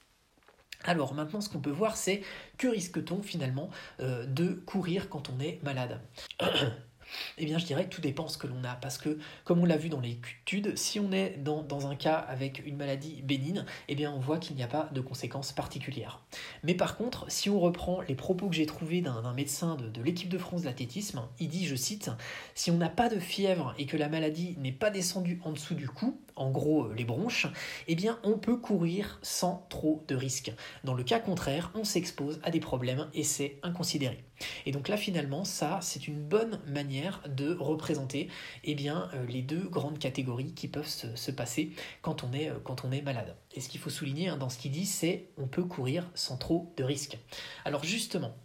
Alors 0.83 1.13
maintenant, 1.13 1.41
ce 1.41 1.49
qu'on 1.49 1.59
peut 1.59 1.69
voir, 1.69 1.95
c'est 1.95 2.21
que 2.57 2.67
risque-t-on 2.67 3.21
finalement 3.21 3.69
euh, 3.99 4.25
de 4.25 4.53
courir 4.53 5.09
quand 5.09 5.29
on 5.29 5.39
est 5.39 5.59
malade? 5.63 6.01
Eh 7.37 7.45
bien, 7.45 7.57
je 7.57 7.65
dirais 7.65 7.85
que 7.85 7.95
tout 7.95 8.01
dépend 8.01 8.27
ce 8.27 8.37
que 8.37 8.47
l'on 8.47 8.63
a. 8.63 8.75
Parce 8.75 8.97
que, 8.97 9.17
comme 9.43 9.59
on 9.59 9.65
l'a 9.65 9.77
vu 9.77 9.89
dans 9.89 9.99
l'étude, 9.99 10.77
si 10.77 10.99
on 10.99 11.11
est 11.11 11.37
dans, 11.37 11.87
un 11.87 11.95
cas 11.95 12.15
avec 12.15 12.65
une 12.65 12.77
maladie 12.77 13.21
bénigne, 13.23 13.65
eh 13.87 13.95
bien, 13.95 14.11
on 14.11 14.19
voit 14.19 14.37
qu'il 14.37 14.55
n'y 14.55 14.63
a 14.63 14.67
pas 14.67 14.89
de 14.91 15.01
conséquences 15.01 15.51
particulières. 15.51 16.21
Mais 16.63 16.75
par 16.75 16.97
contre, 16.97 17.25
si 17.29 17.49
on 17.49 17.59
reprend 17.59 18.01
les 18.01 18.15
propos 18.15 18.47
que 18.47 18.55
j'ai 18.55 18.65
trouvés 18.65 19.01
d'un 19.01 19.33
médecin 19.33 19.75
de, 19.75 19.87
de 19.89 20.01
l'équipe 20.01 20.29
de 20.29 20.37
France 20.37 20.63
d'athlétisme, 20.63 21.21
il 21.39 21.49
dit, 21.49 21.65
je 21.65 21.75
cite, 21.75 22.11
Si 22.55 22.71
on 22.71 22.77
n'a 22.77 22.89
pas 22.89 23.09
de 23.09 23.19
fièvre 23.19 23.73
et 23.77 23.85
que 23.85 23.97
la 23.97 24.09
maladie 24.09 24.55
n'est 24.59 24.71
pas 24.71 24.89
descendue 24.89 25.39
en 25.43 25.51
dessous 25.51 25.75
du 25.75 25.87
cou, 25.87 26.19
en 26.41 26.49
gros 26.49 26.85
euh, 26.85 26.93
les 26.95 27.05
bronches, 27.05 27.47
eh 27.87 27.95
bien, 27.95 28.19
on 28.23 28.37
peut 28.37 28.57
courir 28.57 29.19
sans 29.21 29.65
trop 29.69 30.03
de 30.07 30.15
risques. 30.15 30.51
Dans 30.83 30.93
le 30.93 31.03
cas 31.03 31.19
contraire, 31.19 31.71
on 31.75 31.83
s'expose 31.83 32.39
à 32.43 32.49
des 32.49 32.59
problèmes 32.59 33.07
et 33.13 33.23
c'est 33.23 33.59
inconsidéré. 33.63 34.23
Et 34.65 34.71
donc 34.71 34.87
là, 34.87 34.97
finalement, 34.97 35.43
ça, 35.43 35.79
c'est 35.81 36.07
une 36.07 36.21
bonne 36.21 36.59
manière 36.67 37.21
de 37.29 37.55
représenter 37.59 38.27
eh 38.63 38.73
bien, 38.73 39.09
euh, 39.13 39.25
les 39.27 39.43
deux 39.43 39.67
grandes 39.69 39.99
catégories 39.99 40.53
qui 40.53 40.67
peuvent 40.67 40.87
se, 40.87 41.31
passer 41.31 41.71
quand 42.01 42.23
on, 42.23 42.33
est, 42.33 42.49
euh, 42.49 42.55
quand 42.63 42.83
on 42.83 42.91
est 42.91 43.03
malade. 43.03 43.35
Et 43.53 43.61
ce 43.61 43.69
qu'il 43.69 43.79
faut 43.79 43.91
souligner 43.91 44.29
hein, 44.29 44.37
dans 44.37 44.49
ce 44.49 44.57
qu'il 44.57 44.71
dit, 44.71 44.87
c'est 44.87 45.29
on 45.37 45.47
peut 45.47 45.63
courir 45.63 46.09
sans 46.15 46.37
trop 46.37 46.73
de 46.77 46.83
risques. 46.83 47.19
Alors 47.65 47.83
justement, 47.83 48.35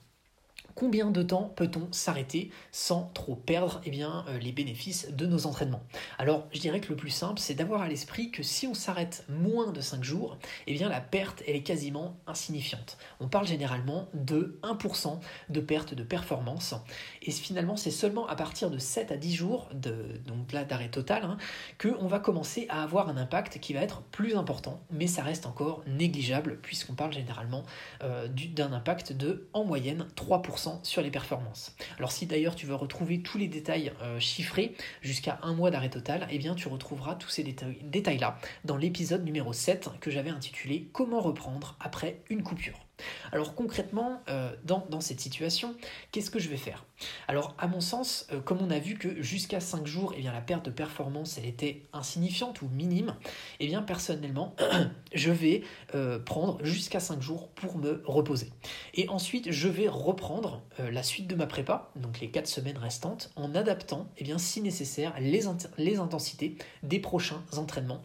combien 0.77 1.11
de 1.11 1.23
temps 1.23 1.53
peut-on 1.57 1.89
s'arrêter 1.91 2.51
sans 2.71 3.11
trop 3.15 3.35
perdre 3.35 3.81
eh 3.85 3.91
bien, 3.91 4.25
euh, 4.29 4.39
les 4.39 4.53
bénéfices 4.53 5.09
de 5.11 5.27
nos 5.27 5.47
entraînements? 5.47 5.83
Alors, 6.19 6.47
je 6.53 6.61
dirais 6.61 6.81
que 6.81 6.91
le 6.91 6.97
plus 6.97 7.11
simple, 7.11 7.41
c'est 7.41 7.55
d'avoir 7.55 7.83
à 7.83 7.89
l'esprit 7.89 8.31
que 8.31 8.45
si 8.45 8.69
on 8.69 8.75
s'arrête 8.75 9.25
moins 9.29 9.73
de 9.73 9.81
5 9.81 10.05
jours, 10.05 10.39
eh 10.69 10.75
bien, 10.75 10.89
la 10.89 11.01
perte, 11.01 11.43
elle 11.49 11.57
est 11.57 11.63
quasiment 11.63 12.17
insignifiante. 12.27 12.99
On 13.19 13.27
parle 13.27 13.47
généralement 13.47 14.09
de 14.15 14.61
1% 14.63 15.19
de 15.49 15.61
perte 15.61 15.95
de 15.95 16.03
performance. 16.05 16.75
Et 17.23 17.31
finalement, 17.31 17.77
c'est 17.77 17.91
seulement 17.91 18.27
à 18.29 18.37
partir 18.37 18.71
de 18.71 18.79
7 18.79 19.11
à 19.13 19.17
10 19.17 19.35
jours, 19.35 19.69
de, 19.73 20.21
donc 20.27 20.53
là 20.53 20.65
d'arrêt 20.65 20.91
total, 20.91 21.25
hein, 21.25 21.39
qu'on 21.81 22.07
va 22.07 22.19
commencer 22.19 22.67
à 22.69 22.83
avoir 22.83 23.09
un 23.09 23.17
impact 23.17 23.59
qui 23.61 23.73
va 23.73 23.81
être 23.81 24.03
plus 24.03 24.37
important, 24.37 24.83
mais 24.91 25.07
ça 25.07 25.23
reste 25.23 25.47
encore 25.47 25.83
négligeable, 25.87 26.59
puisqu'on 26.61 26.95
parle 26.95 27.15
généralement 27.15 27.63
euh, 28.03 28.29
d'un 28.29 28.73
impact 28.73 29.13
de, 29.13 29.49
en 29.55 29.65
moyenne, 29.65 30.07
3% 30.17 30.66
sur 30.83 31.03
les 31.03 31.11
performances. 31.11 31.75
Alors 31.99 32.13
si 32.13 32.27
d'ailleurs 32.27 32.55
tu 32.55 32.67
veux 32.67 32.75
retrouver 32.75 33.21
tous 33.21 33.39
les 33.39 33.49
détails 33.49 33.93
euh, 34.03 34.19
chiffrés 34.21 34.75
jusqu'à 35.03 35.39
un 35.43 35.55
mois 35.55 35.71
d'arrêt 35.71 35.91
total, 35.91 36.27
eh 36.31 36.39
bien 36.39 36.55
tu 36.55 36.69
retrouveras 36.69 37.15
tous 37.15 37.29
ces 37.29 37.43
détails-là 37.83 38.39
dans 38.65 38.77
l'épisode 38.77 39.25
numéro 39.25 39.53
7 39.53 39.91
que 40.01 40.11
j'avais 40.11 40.31
intitulé 40.31 40.89
Comment 40.93 41.21
reprendre 41.21 41.77
après 41.81 42.21
une 42.31 42.43
coupure. 42.43 42.86
Alors 43.33 43.55
concrètement, 43.55 44.23
euh, 44.29 44.55
dans, 44.65 45.01
cette 45.01 45.21
situation, 45.21 45.75
qu'est-ce 46.13 46.31
que 46.31 46.39
je 46.39 46.49
vais 46.49 46.57
faire? 46.57 46.85
Alors 47.29 47.55
à 47.59 47.67
mon 47.67 47.81
sens, 47.81 48.27
euh, 48.33 48.41
comme 48.41 48.59
on 48.61 48.71
a 48.71 48.79
vu 48.79 48.97
que 48.97 49.21
jusqu'à 49.23 49.61
5 49.61 49.87
jours, 49.87 50.15
eh 50.17 50.21
bien, 50.21 50.33
la 50.33 50.41
perte 50.41 50.65
de 50.65 50.71
performance, 50.71 51.39
elle 51.39 51.47
était 51.47 51.83
insignifiante 51.93 52.63
ou 52.63 52.69
minime, 52.69 53.15
eh 53.61 53.67
bien 53.67 53.83
personnellement, 53.83 54.55
je 55.15 55.31
vais 55.31 55.63
euh, 55.95 56.19
prendre 56.19 56.65
jusqu'à 56.65 57.01
5 57.01 57.21
jours 57.21 57.49
pour 57.51 57.77
me 57.79 58.03
reposer. 58.07 58.51
Et 58.95 59.09
ensuite, 59.09 59.51
je 59.51 59.69
vais 59.69 59.89
reprendre 59.89 60.63
la 60.79 61.03
suite 61.03 61.27
de 61.27 61.35
ma 61.35 61.47
prépa, 61.47 61.91
donc 61.97 62.21
les 62.21 62.31
4 62.31 62.47
semaines 62.47 62.79
restantes, 62.79 63.31
en 63.37 63.55
adaptant, 63.55 64.09
eh 64.19 64.25
bien, 64.25 64.39
si 64.39 64.61
nécessaire, 64.63 65.15
les, 65.21 65.43
les 65.79 65.99
intensités 65.99 66.57
des 66.83 67.01
prochains 67.01 67.43
entraînements 67.57 68.03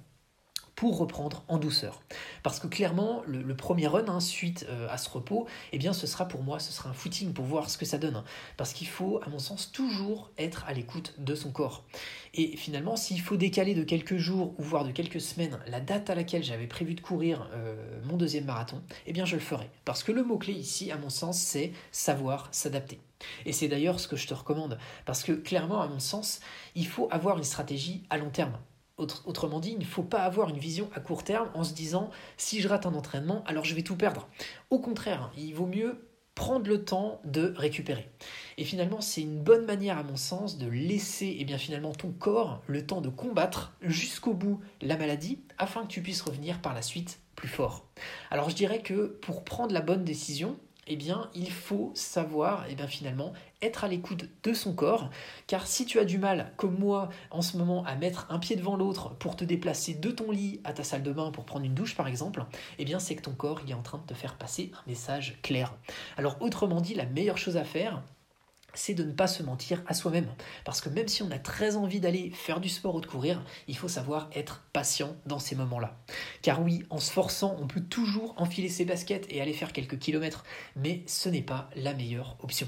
reprendre 0.89 1.43
en 1.47 1.57
douceur. 1.57 2.01
Parce 2.41 2.59
que 2.59 2.67
clairement, 2.67 3.21
le, 3.27 3.55
premier 3.55 3.87
run, 3.87 4.05
hein, 4.07 4.19
suite 4.19 4.65
euh, 4.69 4.87
à 4.89 4.97
ce 4.97 5.09
repos, 5.09 5.47
eh 5.71 5.77
bien 5.77 5.93
ce 5.93 6.07
sera 6.07 6.27
pour 6.27 6.41
moi, 6.41 6.59
ce 6.59 6.71
sera 6.71 6.89
un 6.89 6.93
footing 6.93 7.33
pour 7.33 7.45
voir 7.45 7.69
ce 7.69 7.77
que 7.77 7.85
ça 7.85 7.99
donne. 7.99 8.15
Hein. 8.15 8.23
Parce 8.57 8.73
qu'il 8.73 8.87
faut, 8.87 9.19
à 9.23 9.29
mon 9.29 9.37
sens, 9.37 9.71
toujours 9.71 10.31
être 10.37 10.65
à 10.67 10.73
l'écoute 10.73 11.13
de 11.19 11.35
son 11.35 11.51
corps. 11.51 11.83
Et 12.33 12.57
finalement, 12.57 12.95
s'il 12.95 13.21
faut 13.21 13.37
décaler 13.37 13.75
de 13.75 13.83
quelques 13.83 14.17
jours 14.17 14.55
ou 14.57 14.63
voire 14.63 14.83
de 14.83 14.91
quelques 14.91 15.21
semaines 15.21 15.59
la 15.67 15.79
date 15.79 16.09
à 16.09 16.15
laquelle 16.15 16.43
j'avais 16.43 16.67
prévu 16.67 16.95
de 16.95 17.01
courir 17.01 17.47
euh, 17.53 17.75
mon 18.05 18.17
deuxième 18.17 18.45
marathon, 18.45 18.81
eh 19.05 19.13
bien 19.13 19.25
je 19.25 19.35
le 19.35 19.41
ferai. 19.41 19.69
Parce 19.85 20.03
que 20.03 20.11
le 20.11 20.23
mot-clé 20.23 20.53
ici, 20.53 20.91
à 20.91 20.97
mon 20.97 21.09
sens, 21.09 21.37
c'est 21.37 21.73
savoir 21.91 22.47
s'adapter. 22.51 22.99
Et 23.45 23.53
c'est 23.53 23.67
d'ailleurs 23.67 23.99
ce 23.99 24.07
que 24.07 24.15
je 24.15 24.27
te 24.27 24.33
recommande, 24.33 24.79
parce 25.05 25.23
que 25.23 25.33
clairement, 25.33 25.81
à 25.81 25.87
mon 25.87 25.99
sens, 25.99 26.39
il 26.75 26.87
faut 26.87 27.07
avoir 27.11 27.37
une 27.37 27.43
stratégie 27.43 28.03
à 28.09 28.17
long 28.17 28.29
terme 28.29 28.57
autrement 29.25 29.59
dit, 29.59 29.71
il 29.71 29.79
ne 29.79 29.85
faut 29.85 30.03
pas 30.03 30.23
avoir 30.23 30.49
une 30.49 30.57
vision 30.57 30.89
à 30.93 30.99
court 30.99 31.23
terme 31.23 31.49
en 31.53 31.63
se 31.63 31.73
disant 31.73 32.09
si 32.37 32.61
je 32.61 32.67
rate 32.67 32.85
un 32.85 32.93
entraînement, 32.93 33.43
alors 33.45 33.65
je 33.65 33.75
vais 33.75 33.83
tout 33.83 33.95
perdre. 33.95 34.27
Au 34.69 34.79
contraire, 34.79 35.31
il 35.37 35.53
vaut 35.53 35.65
mieux 35.65 36.07
prendre 36.35 36.67
le 36.67 36.83
temps 36.83 37.19
de 37.25 37.53
récupérer. 37.55 38.09
Et 38.57 38.63
finalement, 38.63 39.01
c'est 39.01 39.21
une 39.21 39.39
bonne 39.39 39.65
manière, 39.65 39.97
à 39.97 40.03
mon 40.03 40.15
sens, 40.15 40.57
de 40.57 40.67
laisser 40.67 41.35
eh 41.39 41.45
bien, 41.45 41.57
finalement 41.57 41.91
ton 41.91 42.11
corps 42.11 42.61
le 42.67 42.85
temps 42.85 43.01
de 43.01 43.09
combattre 43.09 43.73
jusqu'au 43.81 44.33
bout 44.33 44.59
la 44.81 44.97
maladie 44.97 45.39
afin 45.57 45.83
que 45.83 45.87
tu 45.87 46.01
puisses 46.01 46.21
revenir 46.21 46.61
par 46.61 46.73
la 46.73 46.81
suite 46.81 47.19
plus 47.35 47.49
fort. 47.49 47.85
Alors 48.29 48.49
je 48.49 48.55
dirais 48.55 48.81
que 48.81 49.17
pour 49.21 49.43
prendre 49.43 49.73
la 49.73 49.81
bonne 49.81 50.03
décision, 50.03 50.57
eh 50.91 50.97
bien, 50.97 51.29
il 51.33 51.49
faut 51.49 51.91
savoir, 51.93 52.65
eh 52.69 52.75
bien, 52.75 52.85
finalement, 52.85 53.31
être 53.61 53.85
à 53.85 53.87
l'écoute 53.87 54.25
de 54.43 54.53
son 54.53 54.73
corps, 54.73 55.09
car 55.47 55.65
si 55.65 55.85
tu 55.85 55.99
as 55.99 56.03
du 56.03 56.17
mal, 56.17 56.51
comme 56.57 56.77
moi, 56.77 57.07
en 57.29 57.41
ce 57.41 57.55
moment, 57.55 57.85
à 57.85 57.95
mettre 57.95 58.27
un 58.29 58.39
pied 58.39 58.57
devant 58.57 58.75
l'autre 58.75 59.15
pour 59.15 59.37
te 59.37 59.45
déplacer 59.45 59.93
de 59.93 60.11
ton 60.11 60.31
lit 60.31 60.59
à 60.65 60.73
ta 60.73 60.83
salle 60.83 61.01
de 61.01 61.13
bain 61.13 61.31
pour 61.31 61.45
prendre 61.45 61.65
une 61.65 61.73
douche, 61.73 61.95
par 61.95 62.09
exemple, 62.09 62.43
eh 62.77 62.83
bien, 62.83 62.99
c'est 62.99 63.15
que 63.15 63.21
ton 63.21 63.31
corps, 63.31 63.61
est 63.65 63.73
en 63.73 63.81
train 63.81 63.99
de 63.99 64.03
te 64.03 64.13
faire 64.13 64.35
passer 64.35 64.69
un 64.75 64.89
message 64.89 65.39
clair. 65.41 65.73
Alors, 66.17 66.35
autrement 66.41 66.81
dit, 66.81 66.93
la 66.93 67.05
meilleure 67.05 67.37
chose 67.37 67.55
à 67.55 67.63
faire, 67.63 68.03
c'est 68.73 68.93
de 68.93 69.03
ne 69.03 69.11
pas 69.11 69.27
se 69.27 69.43
mentir 69.43 69.81
à 69.87 69.93
soi-même. 69.93 70.27
Parce 70.65 70.81
que 70.81 70.89
même 70.89 71.07
si 71.07 71.23
on 71.23 71.31
a 71.31 71.39
très 71.39 71.75
envie 71.75 71.99
d'aller 71.99 72.31
faire 72.31 72.59
du 72.59 72.69
sport 72.69 72.95
ou 72.95 73.01
de 73.01 73.05
courir, 73.05 73.43
il 73.67 73.77
faut 73.77 73.87
savoir 73.87 74.29
être 74.33 74.63
patient 74.73 75.15
dans 75.25 75.39
ces 75.39 75.55
moments-là. 75.55 75.97
Car 76.41 76.61
oui, 76.61 76.83
en 76.89 76.99
se 76.99 77.11
forçant, 77.11 77.55
on 77.59 77.67
peut 77.67 77.81
toujours 77.81 78.33
enfiler 78.37 78.69
ses 78.69 78.85
baskets 78.85 79.27
et 79.29 79.41
aller 79.41 79.53
faire 79.53 79.73
quelques 79.73 79.99
kilomètres, 79.99 80.43
mais 80.75 81.03
ce 81.07 81.29
n'est 81.29 81.41
pas 81.41 81.69
la 81.75 81.93
meilleure 81.93 82.37
option. 82.41 82.67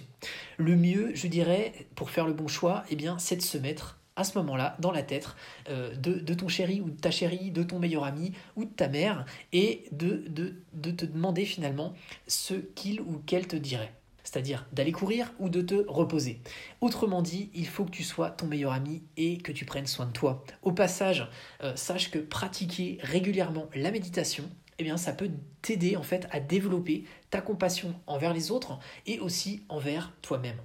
Le 0.58 0.76
mieux, 0.76 1.12
je 1.14 1.28
dirais, 1.28 1.74
pour 1.96 2.10
faire 2.10 2.26
le 2.26 2.34
bon 2.34 2.48
choix, 2.48 2.84
eh 2.90 2.96
bien, 2.96 3.18
c'est 3.18 3.36
de 3.36 3.42
se 3.42 3.58
mettre 3.58 4.00
à 4.16 4.24
ce 4.24 4.38
moment-là 4.38 4.76
dans 4.80 4.92
la 4.92 5.02
tête 5.02 5.28
euh, 5.70 5.96
de, 5.96 6.34
ton 6.36 6.48
chéri 6.48 6.82
ou 6.82 6.90
de 6.90 7.00
ta 7.00 7.10
chérie, 7.10 7.50
de 7.50 7.64
ton 7.64 7.80
meilleur 7.80 8.04
ami 8.04 8.32
ou 8.56 8.66
de 8.66 8.70
ta 8.70 8.88
mère, 8.88 9.26
et 9.54 9.86
de, 9.92 10.24
de 10.28 10.92
te 10.92 11.06
demander 11.06 11.46
finalement 11.46 11.94
ce 12.28 12.54
qu'il 12.54 13.02
ou 13.02 13.22
qu'elle 13.26 13.48
te 13.48 13.56
dirait 13.56 13.94
c'est-à-dire 14.24 14.66
d'aller 14.72 14.92
courir 14.92 15.32
ou 15.40 15.50
de 15.50 15.62
te 15.62 15.86
reposer. 15.88 16.42
Autrement 16.82 17.22
dit, 17.22 17.50
il 17.54 17.68
faut 17.68 17.86
que 17.86 17.92
tu 17.92 18.04
sois 18.04 18.30
ton 18.30 18.48
meilleur 18.48 18.72
ami 18.72 19.04
et 19.18 19.38
que 19.38 19.52
tu 19.52 19.66
prennes 19.66 19.88
soin 19.88 20.06
de 20.06 20.12
toi. 20.12 20.44
Au 20.62 20.72
passage, 20.72 21.30
euh, 21.62 21.76
sache 21.76 22.12
que 22.12 22.20
pratiquer 22.20 22.98
régulièrement 23.02 23.68
la 23.76 23.92
méditation, 23.92 24.50
eh 24.80 24.84
bien, 24.84 24.98
ça 24.98 25.14
peut 25.14 25.30
t'aider 25.62 25.96
en 25.96 26.04
fait 26.04 26.28
à 26.32 26.40
développer 26.40 27.04
ta 27.30 27.42
compassion 27.42 27.94
envers 28.08 28.34
les 28.34 28.52
autres 28.52 28.80
et 29.06 29.20
aussi 29.20 29.64
envers 29.70 30.14
toi-même. 30.22 30.58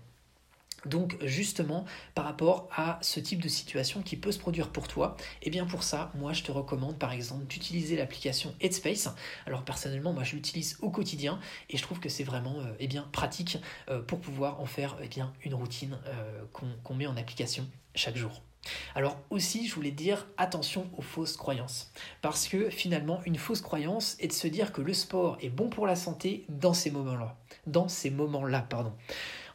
Donc 0.89 1.17
justement, 1.23 1.85
par 2.15 2.25
rapport 2.25 2.69
à 2.75 2.99
ce 3.03 3.21
type 3.21 3.43
de 3.43 3.49
situation 3.49 4.03
qui 4.03 4.17
peut 4.17 4.33
se 4.33 4.39
produire 4.39 4.71
pour 4.71 4.89
toi, 4.89 5.17
et 5.43 5.49
eh 5.49 5.51
bien 5.51 5.67
pour 5.67 5.83
ça, 5.83 6.11
moi 6.15 6.33
je 6.33 6.43
te 6.43 6.51
recommande 6.51 6.99
par 6.99 7.13
exemple 7.13 7.47
d'utiliser 7.47 7.97
l'application 7.97 8.55
Headspace. 8.61 9.09
Alors 9.47 9.63
personnellement, 9.63 10.13
moi 10.13 10.25
je 10.25 10.35
l'utilise 10.35 10.79
au 10.81 10.91
quotidien 10.91 11.39
et 11.71 11.77
je 11.77 11.83
trouve 11.83 12.01
que 12.01 12.09
c'est 12.09 12.25
vraiment 12.25 12.59
euh, 12.61 12.73
eh 12.79 12.87
bien, 12.87 13.07
pratique 13.13 13.59
euh, 13.89 14.01
pour 14.03 14.21
pouvoir 14.21 14.61
en 14.61 14.67
faire 14.67 14.97
eh 15.03 15.09
bien, 15.09 15.33
une 15.45 15.55
routine 15.55 15.99
euh, 16.07 16.45
qu'on 16.83 16.95
met 16.95 17.07
en 17.07 17.17
application 17.17 17.67
chaque 17.95 18.17
jour. 18.17 18.43
Alors 18.95 19.17
aussi, 19.31 19.67
je 19.67 19.75
voulais 19.75 19.91
dire 19.91 20.27
attention 20.37 20.89
aux 20.97 21.03
fausses 21.03 21.37
croyances. 21.37 21.91
Parce 22.21 22.49
que 22.49 22.71
finalement, 22.71 23.21
une 23.25 23.37
fausse 23.37 23.61
croyance 23.61 24.17
est 24.21 24.29
de 24.29 24.33
se 24.33 24.49
dire 24.49 24.73
que 24.73 24.83
le 24.83 24.95
sport 24.95 25.39
est 25.41 25.49
bon 25.49 25.69
pour 25.69 25.87
la 25.87 25.97
santé 25.97 26.45
dans 26.49 26.75
ces 26.75 26.91
moments-là. 26.91 27.37
Dans 27.67 27.89
ces 27.89 28.11
moments-là, 28.11 28.67
pardon. 28.69 28.93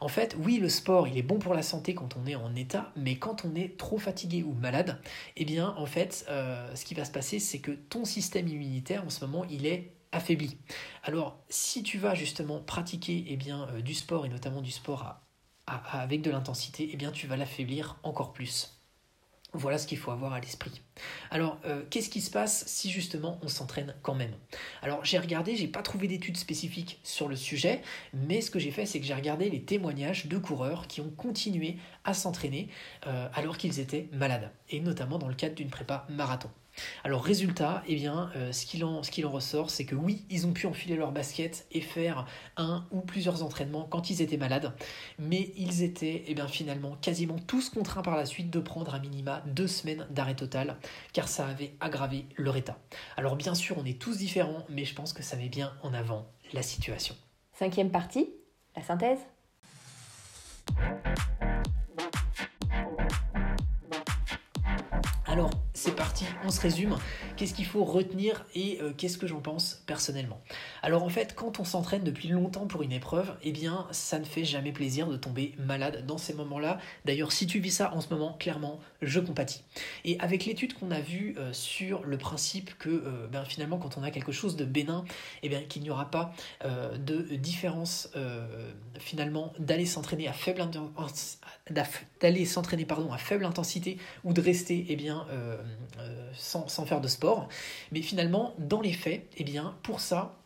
En 0.04 0.08
fait, 0.08 0.36
oui, 0.38 0.58
le 0.58 0.68
sport, 0.68 1.08
il 1.08 1.16
est 1.16 1.22
bon 1.22 1.38
pour 1.38 1.54
la 1.54 1.62
santé 1.62 1.94
quand 1.94 2.18
on 2.18 2.26
est 2.26 2.34
en 2.34 2.54
état, 2.54 2.92
mais 2.94 3.16
quand 3.16 3.46
on 3.46 3.54
est 3.54 3.78
trop 3.78 3.96
fatigué 3.96 4.42
ou 4.42 4.52
malade, 4.52 5.00
eh 5.38 5.46
bien, 5.46 5.74
en 5.78 5.86
fait, 5.86 6.26
euh, 6.28 6.74
ce 6.74 6.84
qui 6.84 6.92
va 6.92 7.06
se 7.06 7.10
passer, 7.10 7.38
c'est 7.38 7.58
que 7.60 7.70
ton 7.70 8.04
système 8.04 8.46
immunitaire, 8.46 9.02
en 9.02 9.08
ce 9.08 9.24
moment, 9.24 9.46
il 9.48 9.64
est 9.64 9.94
affaibli. 10.12 10.58
Alors, 11.04 11.42
si 11.48 11.82
tu 11.82 11.96
vas 11.96 12.14
justement 12.14 12.60
pratiquer 12.60 13.24
eh 13.28 13.38
euh, 13.50 13.80
du 13.80 13.94
sport, 13.94 14.26
et 14.26 14.28
notamment 14.28 14.60
du 14.60 14.72
sport 14.72 15.22
avec 15.66 16.20
de 16.20 16.30
l'intensité, 16.30 16.90
eh 16.92 16.96
bien, 16.98 17.10
tu 17.10 17.26
vas 17.26 17.38
l'affaiblir 17.38 17.96
encore 18.02 18.34
plus. 18.34 18.73
Voilà 19.54 19.78
ce 19.78 19.86
qu'il 19.86 19.98
faut 19.98 20.10
avoir 20.10 20.32
à 20.32 20.40
l'esprit. 20.40 20.82
Alors, 21.30 21.58
euh, 21.64 21.82
qu'est-ce 21.88 22.10
qui 22.10 22.20
se 22.20 22.30
passe 22.30 22.64
si 22.66 22.90
justement 22.90 23.38
on 23.42 23.48
s'entraîne 23.48 23.94
quand 24.02 24.16
même? 24.16 24.32
Alors, 24.82 25.04
j'ai 25.04 25.18
regardé, 25.18 25.54
j'ai 25.54 25.68
pas 25.68 25.82
trouvé 25.82 26.08
d'études 26.08 26.36
spécifiques 26.36 26.98
sur 27.04 27.28
le 27.28 27.36
sujet, 27.36 27.80
mais 28.12 28.40
ce 28.40 28.50
que 28.50 28.58
j'ai 28.58 28.72
fait, 28.72 28.84
c'est 28.84 28.98
que 28.98 29.06
j'ai 29.06 29.14
regardé 29.14 29.48
les 29.48 29.62
témoignages 29.62 30.26
de 30.26 30.38
coureurs 30.38 30.88
qui 30.88 31.00
ont 31.00 31.10
continué 31.10 31.76
à 32.02 32.14
s'entraîner 32.14 32.68
euh, 33.06 33.28
alors 33.32 33.56
qu'ils 33.56 33.78
étaient 33.78 34.08
malades, 34.12 34.50
et 34.70 34.80
notamment 34.80 35.18
dans 35.18 35.28
le 35.28 35.34
cadre 35.34 35.54
d'une 35.54 35.70
prépa 35.70 36.04
marathon. 36.10 36.50
Alors 37.04 37.22
résultat, 37.22 37.82
eh 37.86 37.94
bien, 37.94 38.30
euh, 38.36 38.52
ce 38.52 38.66
qu'il 38.66 38.84
en, 38.84 39.30
ressort, 39.30 39.70
c'est 39.70 39.84
que 39.84 39.94
oui, 39.94 40.24
ils 40.30 40.46
ont 40.46 40.52
pu 40.52 40.66
enfiler 40.66 40.96
leur 40.96 41.12
basket 41.12 41.66
et 41.72 41.80
faire 41.80 42.26
un 42.56 42.86
ou 42.90 43.00
plusieurs 43.00 43.42
entraînements 43.42 43.84
quand 43.84 44.10
ils 44.10 44.22
étaient 44.22 44.36
malades, 44.36 44.72
mais 45.18 45.52
ils 45.56 45.82
étaient 45.82 46.24
eh 46.26 46.34
bien, 46.34 46.48
finalement 46.48 46.96
quasiment 47.00 47.36
tous 47.46 47.70
contraints 47.70 48.02
par 48.02 48.16
la 48.16 48.26
suite 48.26 48.50
de 48.50 48.60
prendre 48.60 48.94
à 48.94 48.98
minima 48.98 49.42
deux 49.46 49.68
semaines 49.68 50.06
d'arrêt 50.10 50.36
total, 50.36 50.76
car 51.12 51.28
ça 51.28 51.46
avait 51.46 51.74
aggravé 51.80 52.26
leur 52.36 52.56
état. 52.56 52.78
Alors 53.16 53.36
bien 53.36 53.54
sûr, 53.54 53.76
on 53.78 53.84
est 53.84 54.00
tous 54.00 54.18
différents, 54.18 54.64
mais 54.68 54.84
je 54.84 54.94
pense 54.94 55.12
que 55.12 55.22
ça 55.22 55.36
met 55.36 55.48
bien 55.48 55.72
en 55.82 55.94
avant 55.94 56.26
la 56.52 56.62
situation. 56.62 57.14
Cinquième 57.52 57.90
partie, 57.90 58.28
la 58.76 58.82
synthèse. 58.82 59.20
C'est 65.84 65.94
parti, 65.94 66.24
on 66.42 66.50
se 66.50 66.62
résume. 66.62 66.96
Qu'est-ce 67.36 67.52
qu'il 67.52 67.66
faut 67.66 67.84
retenir 67.84 68.46
et 68.54 68.78
euh, 68.80 68.94
qu'est-ce 68.96 69.18
que 69.18 69.26
j'en 69.26 69.40
pense 69.40 69.82
personnellement? 69.84 70.40
Alors 70.82 71.02
en 71.02 71.10
fait, 71.10 71.34
quand 71.34 71.60
on 71.60 71.64
s'entraîne 71.64 72.02
depuis 72.02 72.28
longtemps 72.28 72.66
pour 72.66 72.82
une 72.82 72.92
épreuve, 72.92 73.36
eh 73.42 73.52
bien, 73.52 73.86
ça 73.90 74.18
ne 74.18 74.24
fait 74.24 74.44
jamais 74.44 74.72
plaisir 74.72 75.08
de 75.08 75.18
tomber 75.18 75.54
malade 75.58 76.06
dans 76.06 76.16
ces 76.16 76.32
moments-là. 76.32 76.78
D'ailleurs, 77.04 77.32
si 77.32 77.46
tu 77.46 77.58
vis 77.58 77.70
ça 77.70 77.92
en 77.92 78.00
ce 78.00 78.08
moment, 78.08 78.32
clairement, 78.32 78.80
je 79.02 79.20
compatis. 79.20 79.62
Et 80.06 80.18
avec 80.20 80.46
l'étude 80.46 80.72
qu'on 80.72 80.90
a 80.90 81.00
vue 81.00 81.34
euh, 81.36 81.52
sur 81.52 82.02
le 82.04 82.16
principe 82.16 82.78
que 82.78 82.88
euh, 82.88 83.26
ben, 83.30 83.44
finalement, 83.44 83.76
quand 83.76 83.98
on 83.98 84.02
a 84.02 84.10
quelque 84.10 84.32
chose 84.32 84.56
de 84.56 84.64
bénin, 84.64 85.04
eh 85.42 85.50
bien, 85.50 85.60
qu'il 85.60 85.82
n'y 85.82 85.90
aura 85.90 86.10
pas 86.10 86.32
de 86.64 87.36
différence 87.36 88.08
finalement 88.98 89.52
d'aller 89.58 89.84
s'entraîner 89.84 90.28
à 90.28 90.32
faible 90.32 90.60
pardon 92.86 93.12
à 93.12 93.18
faible 93.18 93.44
intensité 93.44 93.98
ou 94.24 94.32
de 94.32 94.40
rester 94.40 94.86
eh 94.88 94.96
bien 94.96 95.26
euh, 95.98 96.30
sans, 96.34 96.66
faire 96.84 97.00
de 97.00 97.08
sport. 97.08 97.48
Mais 97.92 98.02
finalement, 98.02 98.54
dans 98.58 98.80
les 98.80 98.92
faits, 98.92 99.28
eh 99.36 99.44
bien, 99.44 99.76
pour 99.82 100.00
ça, 100.00 100.38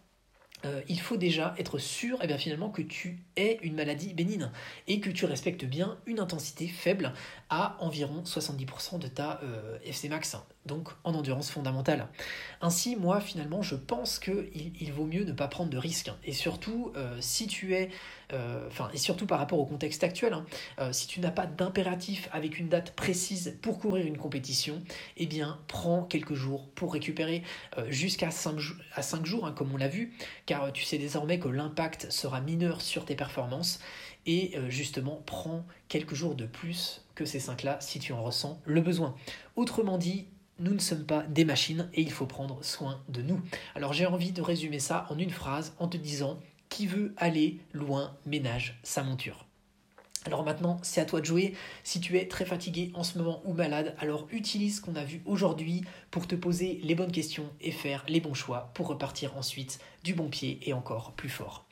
euh, 0.64 0.82
il 0.88 1.00
faut 1.00 1.16
déjà 1.16 1.54
être 1.58 1.78
sûr 1.78 2.18
eh 2.22 2.26
bien, 2.26 2.36
finalement 2.36 2.70
que 2.70 2.82
tu 2.82 3.24
es 3.36 3.58
une 3.62 3.74
maladie 3.74 4.12
bénigne 4.12 4.50
et 4.88 5.00
que 5.00 5.10
tu 5.10 5.24
respectes 5.24 5.64
bien 5.64 5.98
une 6.06 6.18
intensité 6.18 6.66
faible 6.66 7.12
à 7.48 7.76
environ 7.80 8.22
70% 8.24 8.98
de 8.98 9.06
ta 9.06 9.40
FC 9.84 10.08
max. 10.08 10.36
Donc 10.68 10.90
en 11.02 11.14
endurance 11.14 11.50
fondamentale. 11.50 12.06
Ainsi, 12.60 12.94
moi, 12.94 13.20
finalement, 13.20 13.62
je 13.62 13.74
pense 13.74 14.20
qu'il 14.20 14.72
il 14.80 14.92
vaut 14.92 15.06
mieux 15.06 15.24
ne 15.24 15.32
pas 15.32 15.48
prendre 15.48 15.70
de 15.70 15.78
risques. 15.78 16.12
Et 16.24 16.32
surtout, 16.32 16.92
euh, 16.96 17.16
si 17.20 17.46
tu 17.46 17.74
es, 17.74 17.90
euh, 18.32 18.66
enfin, 18.68 18.90
et 18.92 18.98
surtout 18.98 19.26
par 19.26 19.38
rapport 19.38 19.58
au 19.58 19.66
contexte 19.66 20.04
actuel, 20.04 20.32
hein, 20.32 20.44
euh, 20.78 20.92
si 20.92 21.06
tu 21.06 21.20
n'as 21.20 21.30
pas 21.30 21.46
d'impératif 21.46 22.28
avec 22.32 22.58
une 22.58 22.68
date 22.68 22.92
précise 22.92 23.58
pour 23.62 23.78
courir 23.78 24.06
une 24.06 24.18
compétition, 24.18 24.82
eh 25.16 25.26
bien, 25.26 25.58
prends 25.66 26.02
quelques 26.02 26.34
jours 26.34 26.68
pour 26.74 26.92
récupérer 26.92 27.42
jusqu'à 27.88 28.30
5, 28.30 28.58
à 28.94 29.02
5 29.02 29.24
jours, 29.24 29.46
hein, 29.46 29.52
comme 29.52 29.72
on 29.72 29.76
l'a 29.76 29.88
vu, 29.88 30.12
car 30.46 30.72
tu 30.72 30.84
sais 30.84 30.98
désormais 30.98 31.38
que 31.38 31.48
l'impact 31.48 32.10
sera 32.12 32.40
mineur 32.40 32.80
sur 32.80 33.04
tes 33.04 33.14
performances. 33.14 33.80
Et 34.26 34.54
justement, 34.68 35.22
prends 35.24 35.64
quelques 35.88 36.14
jours 36.14 36.34
de 36.34 36.44
plus 36.44 37.02
que 37.14 37.24
ces 37.24 37.38
5-là 37.38 37.78
si 37.80 37.98
tu 37.98 38.12
en 38.12 38.22
ressens 38.22 38.60
le 38.66 38.80
besoin. 38.80 39.14
Autrement 39.56 39.96
dit, 39.96 40.26
nous 40.58 40.72
ne 40.72 40.78
sommes 40.78 41.04
pas 41.04 41.22
des 41.24 41.44
machines 41.44 41.88
et 41.94 42.02
il 42.02 42.10
faut 42.10 42.26
prendre 42.26 42.62
soin 42.64 43.00
de 43.08 43.22
nous. 43.22 43.40
Alors 43.74 43.92
j'ai 43.92 44.06
envie 44.06 44.32
de 44.32 44.42
résumer 44.42 44.78
ça 44.78 45.06
en 45.10 45.18
une 45.18 45.30
phrase 45.30 45.74
en 45.78 45.88
te 45.88 45.96
disant 45.96 46.38
qui 46.68 46.86
veut 46.86 47.14
aller 47.16 47.58
loin 47.72 48.16
ménage 48.26 48.78
sa 48.82 49.02
monture. 49.02 49.46
Alors 50.24 50.44
maintenant, 50.44 50.78
c'est 50.82 51.00
à 51.00 51.04
toi 51.04 51.20
de 51.20 51.24
jouer. 51.24 51.54
Si 51.84 52.00
tu 52.00 52.18
es 52.18 52.26
très 52.26 52.44
fatigué 52.44 52.90
en 52.94 53.02
ce 53.02 53.16
moment 53.16 53.40
ou 53.44 53.54
malade, 53.54 53.94
alors 53.98 54.26
utilise 54.30 54.76
ce 54.76 54.80
qu'on 54.80 54.96
a 54.96 55.04
vu 55.04 55.22
aujourd'hui 55.24 55.82
pour 56.10 56.26
te 56.26 56.34
poser 56.34 56.80
les 56.82 56.94
bonnes 56.94 57.12
questions 57.12 57.48
et 57.60 57.70
faire 57.70 58.04
les 58.08 58.20
bons 58.20 58.34
choix 58.34 58.70
pour 58.74 58.88
repartir 58.88 59.36
ensuite 59.36 59.78
du 60.04 60.14
bon 60.14 60.28
pied 60.28 60.58
et 60.62 60.72
encore 60.72 61.12
plus 61.12 61.30
fort. 61.30 61.66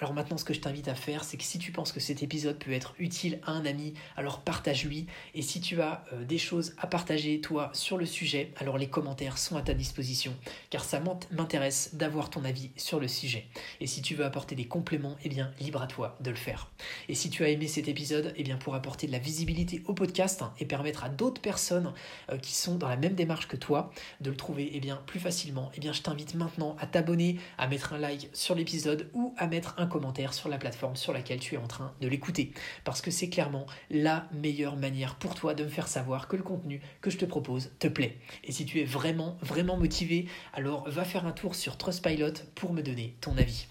Alors 0.00 0.14
maintenant, 0.14 0.38
ce 0.38 0.44
que 0.44 0.54
je 0.54 0.60
t'invite 0.60 0.88
à 0.88 0.94
faire, 0.94 1.24
c'est 1.24 1.36
que 1.36 1.44
si 1.44 1.58
tu 1.58 1.72
penses 1.72 1.92
que 1.92 2.00
cet 2.00 2.22
épisode 2.22 2.58
peut 2.58 2.72
être 2.72 2.94
utile 2.98 3.38
à 3.44 3.52
un 3.52 3.66
ami, 3.66 3.92
alors 4.16 4.40
partage-lui. 4.40 5.06
Et 5.34 5.42
si 5.42 5.60
tu 5.60 5.82
as 5.82 6.04
euh, 6.14 6.24
des 6.24 6.38
choses 6.38 6.74
à 6.78 6.86
partager, 6.86 7.42
toi, 7.42 7.70
sur 7.74 7.98
le 7.98 8.06
sujet, 8.06 8.54
alors 8.56 8.78
les 8.78 8.88
commentaires 8.88 9.36
sont 9.36 9.56
à 9.56 9.62
ta 9.62 9.74
disposition, 9.74 10.34
car 10.70 10.84
ça 10.84 11.02
m'intéresse 11.30 11.94
d'avoir 11.94 12.30
ton 12.30 12.46
avis 12.46 12.70
sur 12.76 12.98
le 12.98 13.08
sujet. 13.08 13.46
Et 13.80 13.86
si 13.86 14.00
tu 14.00 14.14
veux 14.14 14.24
apporter 14.24 14.54
des 14.54 14.64
compléments, 14.64 15.16
eh 15.22 15.28
bien, 15.28 15.52
libre 15.60 15.82
à 15.82 15.86
toi 15.86 16.16
de 16.20 16.30
le 16.30 16.36
faire. 16.36 16.70
Et 17.10 17.14
si 17.14 17.28
tu 17.28 17.44
as 17.44 17.50
aimé 17.50 17.68
cet 17.68 17.86
épisode, 17.86 18.32
eh 18.36 18.42
bien, 18.42 18.56
pour 18.56 18.74
apporter 18.74 19.06
de 19.06 19.12
la 19.12 19.18
visibilité 19.18 19.82
au 19.86 19.92
podcast 19.92 20.40
hein, 20.40 20.54
et 20.58 20.64
permettre 20.64 21.04
à 21.04 21.10
d'autres 21.10 21.42
personnes 21.42 21.92
euh, 22.30 22.38
qui 22.38 22.54
sont 22.54 22.76
dans 22.76 22.88
la 22.88 22.96
même 22.96 23.14
démarche 23.14 23.48
que 23.48 23.56
toi 23.56 23.90
de 24.22 24.30
le 24.30 24.36
trouver 24.36 24.70
eh 24.72 24.80
bien, 24.80 24.96
plus 25.04 25.20
facilement, 25.20 25.70
eh 25.76 25.80
bien, 25.80 25.92
je 25.92 26.00
t'invite 26.00 26.34
maintenant 26.36 26.74
à 26.80 26.86
t'abonner, 26.86 27.38
à 27.58 27.68
mettre 27.68 27.92
un 27.92 27.98
like 27.98 28.30
sur 28.32 28.54
l'épisode 28.54 29.10
ou 29.12 29.34
à 29.36 29.46
mettre 29.46 29.74
un 29.76 29.89
commentaire 29.90 30.32
sur 30.32 30.48
la 30.48 30.56
plateforme 30.56 30.96
sur 30.96 31.12
laquelle 31.12 31.40
tu 31.40 31.54
es 31.54 31.58
en 31.58 31.66
train 31.66 31.92
de 32.00 32.08
l'écouter. 32.08 32.52
Parce 32.84 33.02
que 33.02 33.10
c'est 33.10 33.28
clairement 33.28 33.66
la 33.90 34.26
meilleure 34.32 34.76
manière 34.76 35.16
pour 35.16 35.34
toi 35.34 35.52
de 35.52 35.64
me 35.64 35.68
faire 35.68 35.88
savoir 35.88 36.28
que 36.28 36.36
le 36.36 36.42
contenu 36.42 36.80
que 37.02 37.10
je 37.10 37.18
te 37.18 37.26
propose 37.26 37.72
te 37.78 37.88
plaît. 37.88 38.16
Et 38.44 38.52
si 38.52 38.64
tu 38.64 38.80
es 38.80 38.84
vraiment, 38.84 39.36
vraiment 39.42 39.76
motivé, 39.76 40.26
alors 40.54 40.88
va 40.88 41.04
faire 41.04 41.26
un 41.26 41.32
tour 41.32 41.54
sur 41.54 41.76
Trustpilot 41.76 42.32
pour 42.54 42.72
me 42.72 42.82
donner 42.82 43.16
ton 43.20 43.36
avis. 43.36 43.66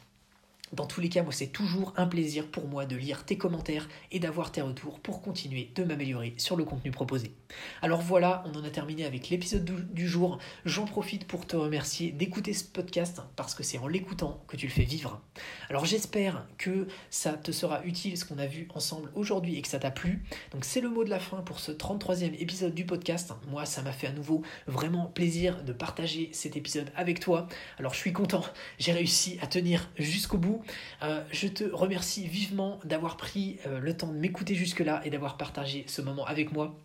Dans 0.73 0.85
tous 0.85 1.01
les 1.01 1.09
cas, 1.09 1.23
moi, 1.23 1.33
c'est 1.33 1.47
toujours 1.47 1.93
un 1.97 2.05
plaisir 2.05 2.45
pour 2.47 2.67
moi 2.67 2.85
de 2.85 2.95
lire 2.95 3.25
tes 3.25 3.39
commentaires 3.39 3.89
et 4.11 4.19
d'avoir 4.19 4.51
tes 4.51 4.61
retours 4.61 4.99
pour 4.99 5.21
continuer 5.23 5.71
de 5.73 5.83
m'améliorer 5.83 6.35
sur 6.37 6.55
le 6.55 6.63
contenu 6.63 6.91
proposé. 6.91 7.31
Alors 7.81 8.01
voilà, 8.01 8.43
on 8.45 8.57
en 8.57 8.63
a 8.63 8.69
terminé 8.69 9.05
avec 9.05 9.29
l'épisode 9.29 9.65
du 9.93 10.07
jour. 10.07 10.37
J'en 10.65 10.85
profite 10.85 11.25
pour 11.25 11.47
te 11.47 11.55
remercier 11.55 12.11
d'écouter 12.11 12.53
ce 12.53 12.63
podcast 12.63 13.21
parce 13.35 13.55
que 13.55 13.63
c'est 13.63 13.77
en 13.77 13.87
l'écoutant 13.87 14.43
que 14.47 14.57
tu 14.57 14.67
le 14.67 14.71
fais 14.71 14.83
vivre. 14.83 15.21
Alors 15.69 15.85
j'espère 15.85 16.45
que 16.57 16.87
ça 17.09 17.33
te 17.33 17.51
sera 17.51 17.83
utile 17.85 18.17
ce 18.17 18.25
qu'on 18.25 18.37
a 18.37 18.45
vu 18.45 18.67
ensemble 18.73 19.11
aujourd'hui 19.15 19.57
et 19.57 19.61
que 19.61 19.67
ça 19.67 19.79
t'a 19.79 19.91
plu. 19.91 20.23
Donc 20.51 20.65
c'est 20.65 20.81
le 20.81 20.89
mot 20.89 21.03
de 21.03 21.09
la 21.09 21.19
fin 21.19 21.37
pour 21.37 21.59
ce 21.59 21.71
33e 21.71 22.33
épisode 22.39 22.73
du 22.73 22.85
podcast. 22.85 23.33
Moi, 23.49 23.65
ça 23.65 23.81
m'a 23.81 23.91
fait 23.91 24.07
à 24.07 24.11
nouveau 24.11 24.41
vraiment 24.67 25.05
plaisir 25.05 25.63
de 25.63 25.73
partager 25.73 26.29
cet 26.33 26.57
épisode 26.57 26.91
avec 26.95 27.19
toi. 27.19 27.47
Alors 27.77 27.93
je 27.93 27.99
suis 27.99 28.13
content, 28.13 28.43
j'ai 28.77 28.91
réussi 28.91 29.37
à 29.41 29.47
tenir 29.47 29.89
jusqu'au 29.97 30.37
bout. 30.37 30.61
Euh, 31.03 31.23
je 31.31 31.47
te 31.47 31.63
remercie 31.63 32.27
vivement 32.27 32.79
d'avoir 32.83 33.17
pris 33.17 33.57
euh, 33.67 33.79
le 33.79 33.95
temps 33.95 34.11
de 34.11 34.17
m'écouter 34.17 34.55
jusque-là 34.55 35.01
et 35.05 35.09
d'avoir 35.09 35.37
partagé 35.37 35.85
ce 35.87 36.01
moment 36.01 36.25
avec 36.25 36.51
moi 36.51 36.77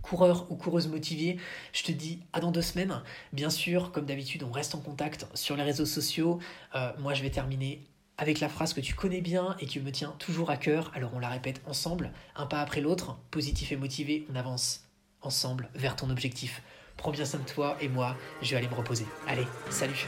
coureur 0.00 0.46
ou 0.50 0.56
coureuse 0.56 0.88
motivée, 0.88 1.38
je 1.72 1.82
te 1.82 1.92
dis 1.92 2.20
à 2.32 2.40
dans 2.40 2.50
deux 2.50 2.62
semaines. 2.62 3.02
Bien 3.32 3.50
sûr, 3.50 3.92
comme 3.92 4.06
d'habitude, 4.06 4.42
on 4.42 4.50
reste 4.50 4.74
en 4.74 4.80
contact 4.80 5.26
sur 5.34 5.56
les 5.56 5.62
réseaux 5.62 5.86
sociaux. 5.86 6.38
Euh, 6.74 6.92
moi, 6.98 7.14
je 7.14 7.22
vais 7.22 7.30
terminer 7.30 7.84
avec 8.18 8.40
la 8.40 8.48
phrase 8.48 8.72
que 8.72 8.80
tu 8.80 8.94
connais 8.94 9.20
bien 9.20 9.56
et 9.60 9.66
qui 9.66 9.80
me 9.80 9.90
tient 9.90 10.14
toujours 10.18 10.50
à 10.50 10.56
cœur. 10.56 10.92
Alors 10.94 11.12
on 11.14 11.18
la 11.18 11.28
répète 11.28 11.60
ensemble, 11.66 12.12
un 12.36 12.46
pas 12.46 12.60
après 12.60 12.80
l'autre, 12.80 13.18
positif 13.30 13.72
et 13.72 13.76
motivé, 13.76 14.26
on 14.30 14.36
avance 14.36 14.84
ensemble 15.22 15.68
vers 15.74 15.96
ton 15.96 16.10
objectif. 16.10 16.62
Prends 16.96 17.10
bien 17.10 17.24
soin 17.24 17.40
de 17.40 17.46
toi 17.46 17.76
et 17.80 17.88
moi, 17.88 18.16
je 18.42 18.50
vais 18.50 18.56
aller 18.58 18.68
me 18.68 18.74
reposer. 18.74 19.06
Allez, 19.26 19.46
salut 19.70 20.06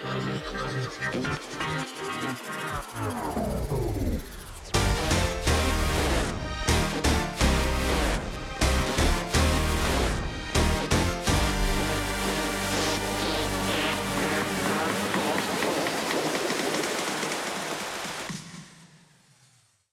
Oh. 0.00 0.28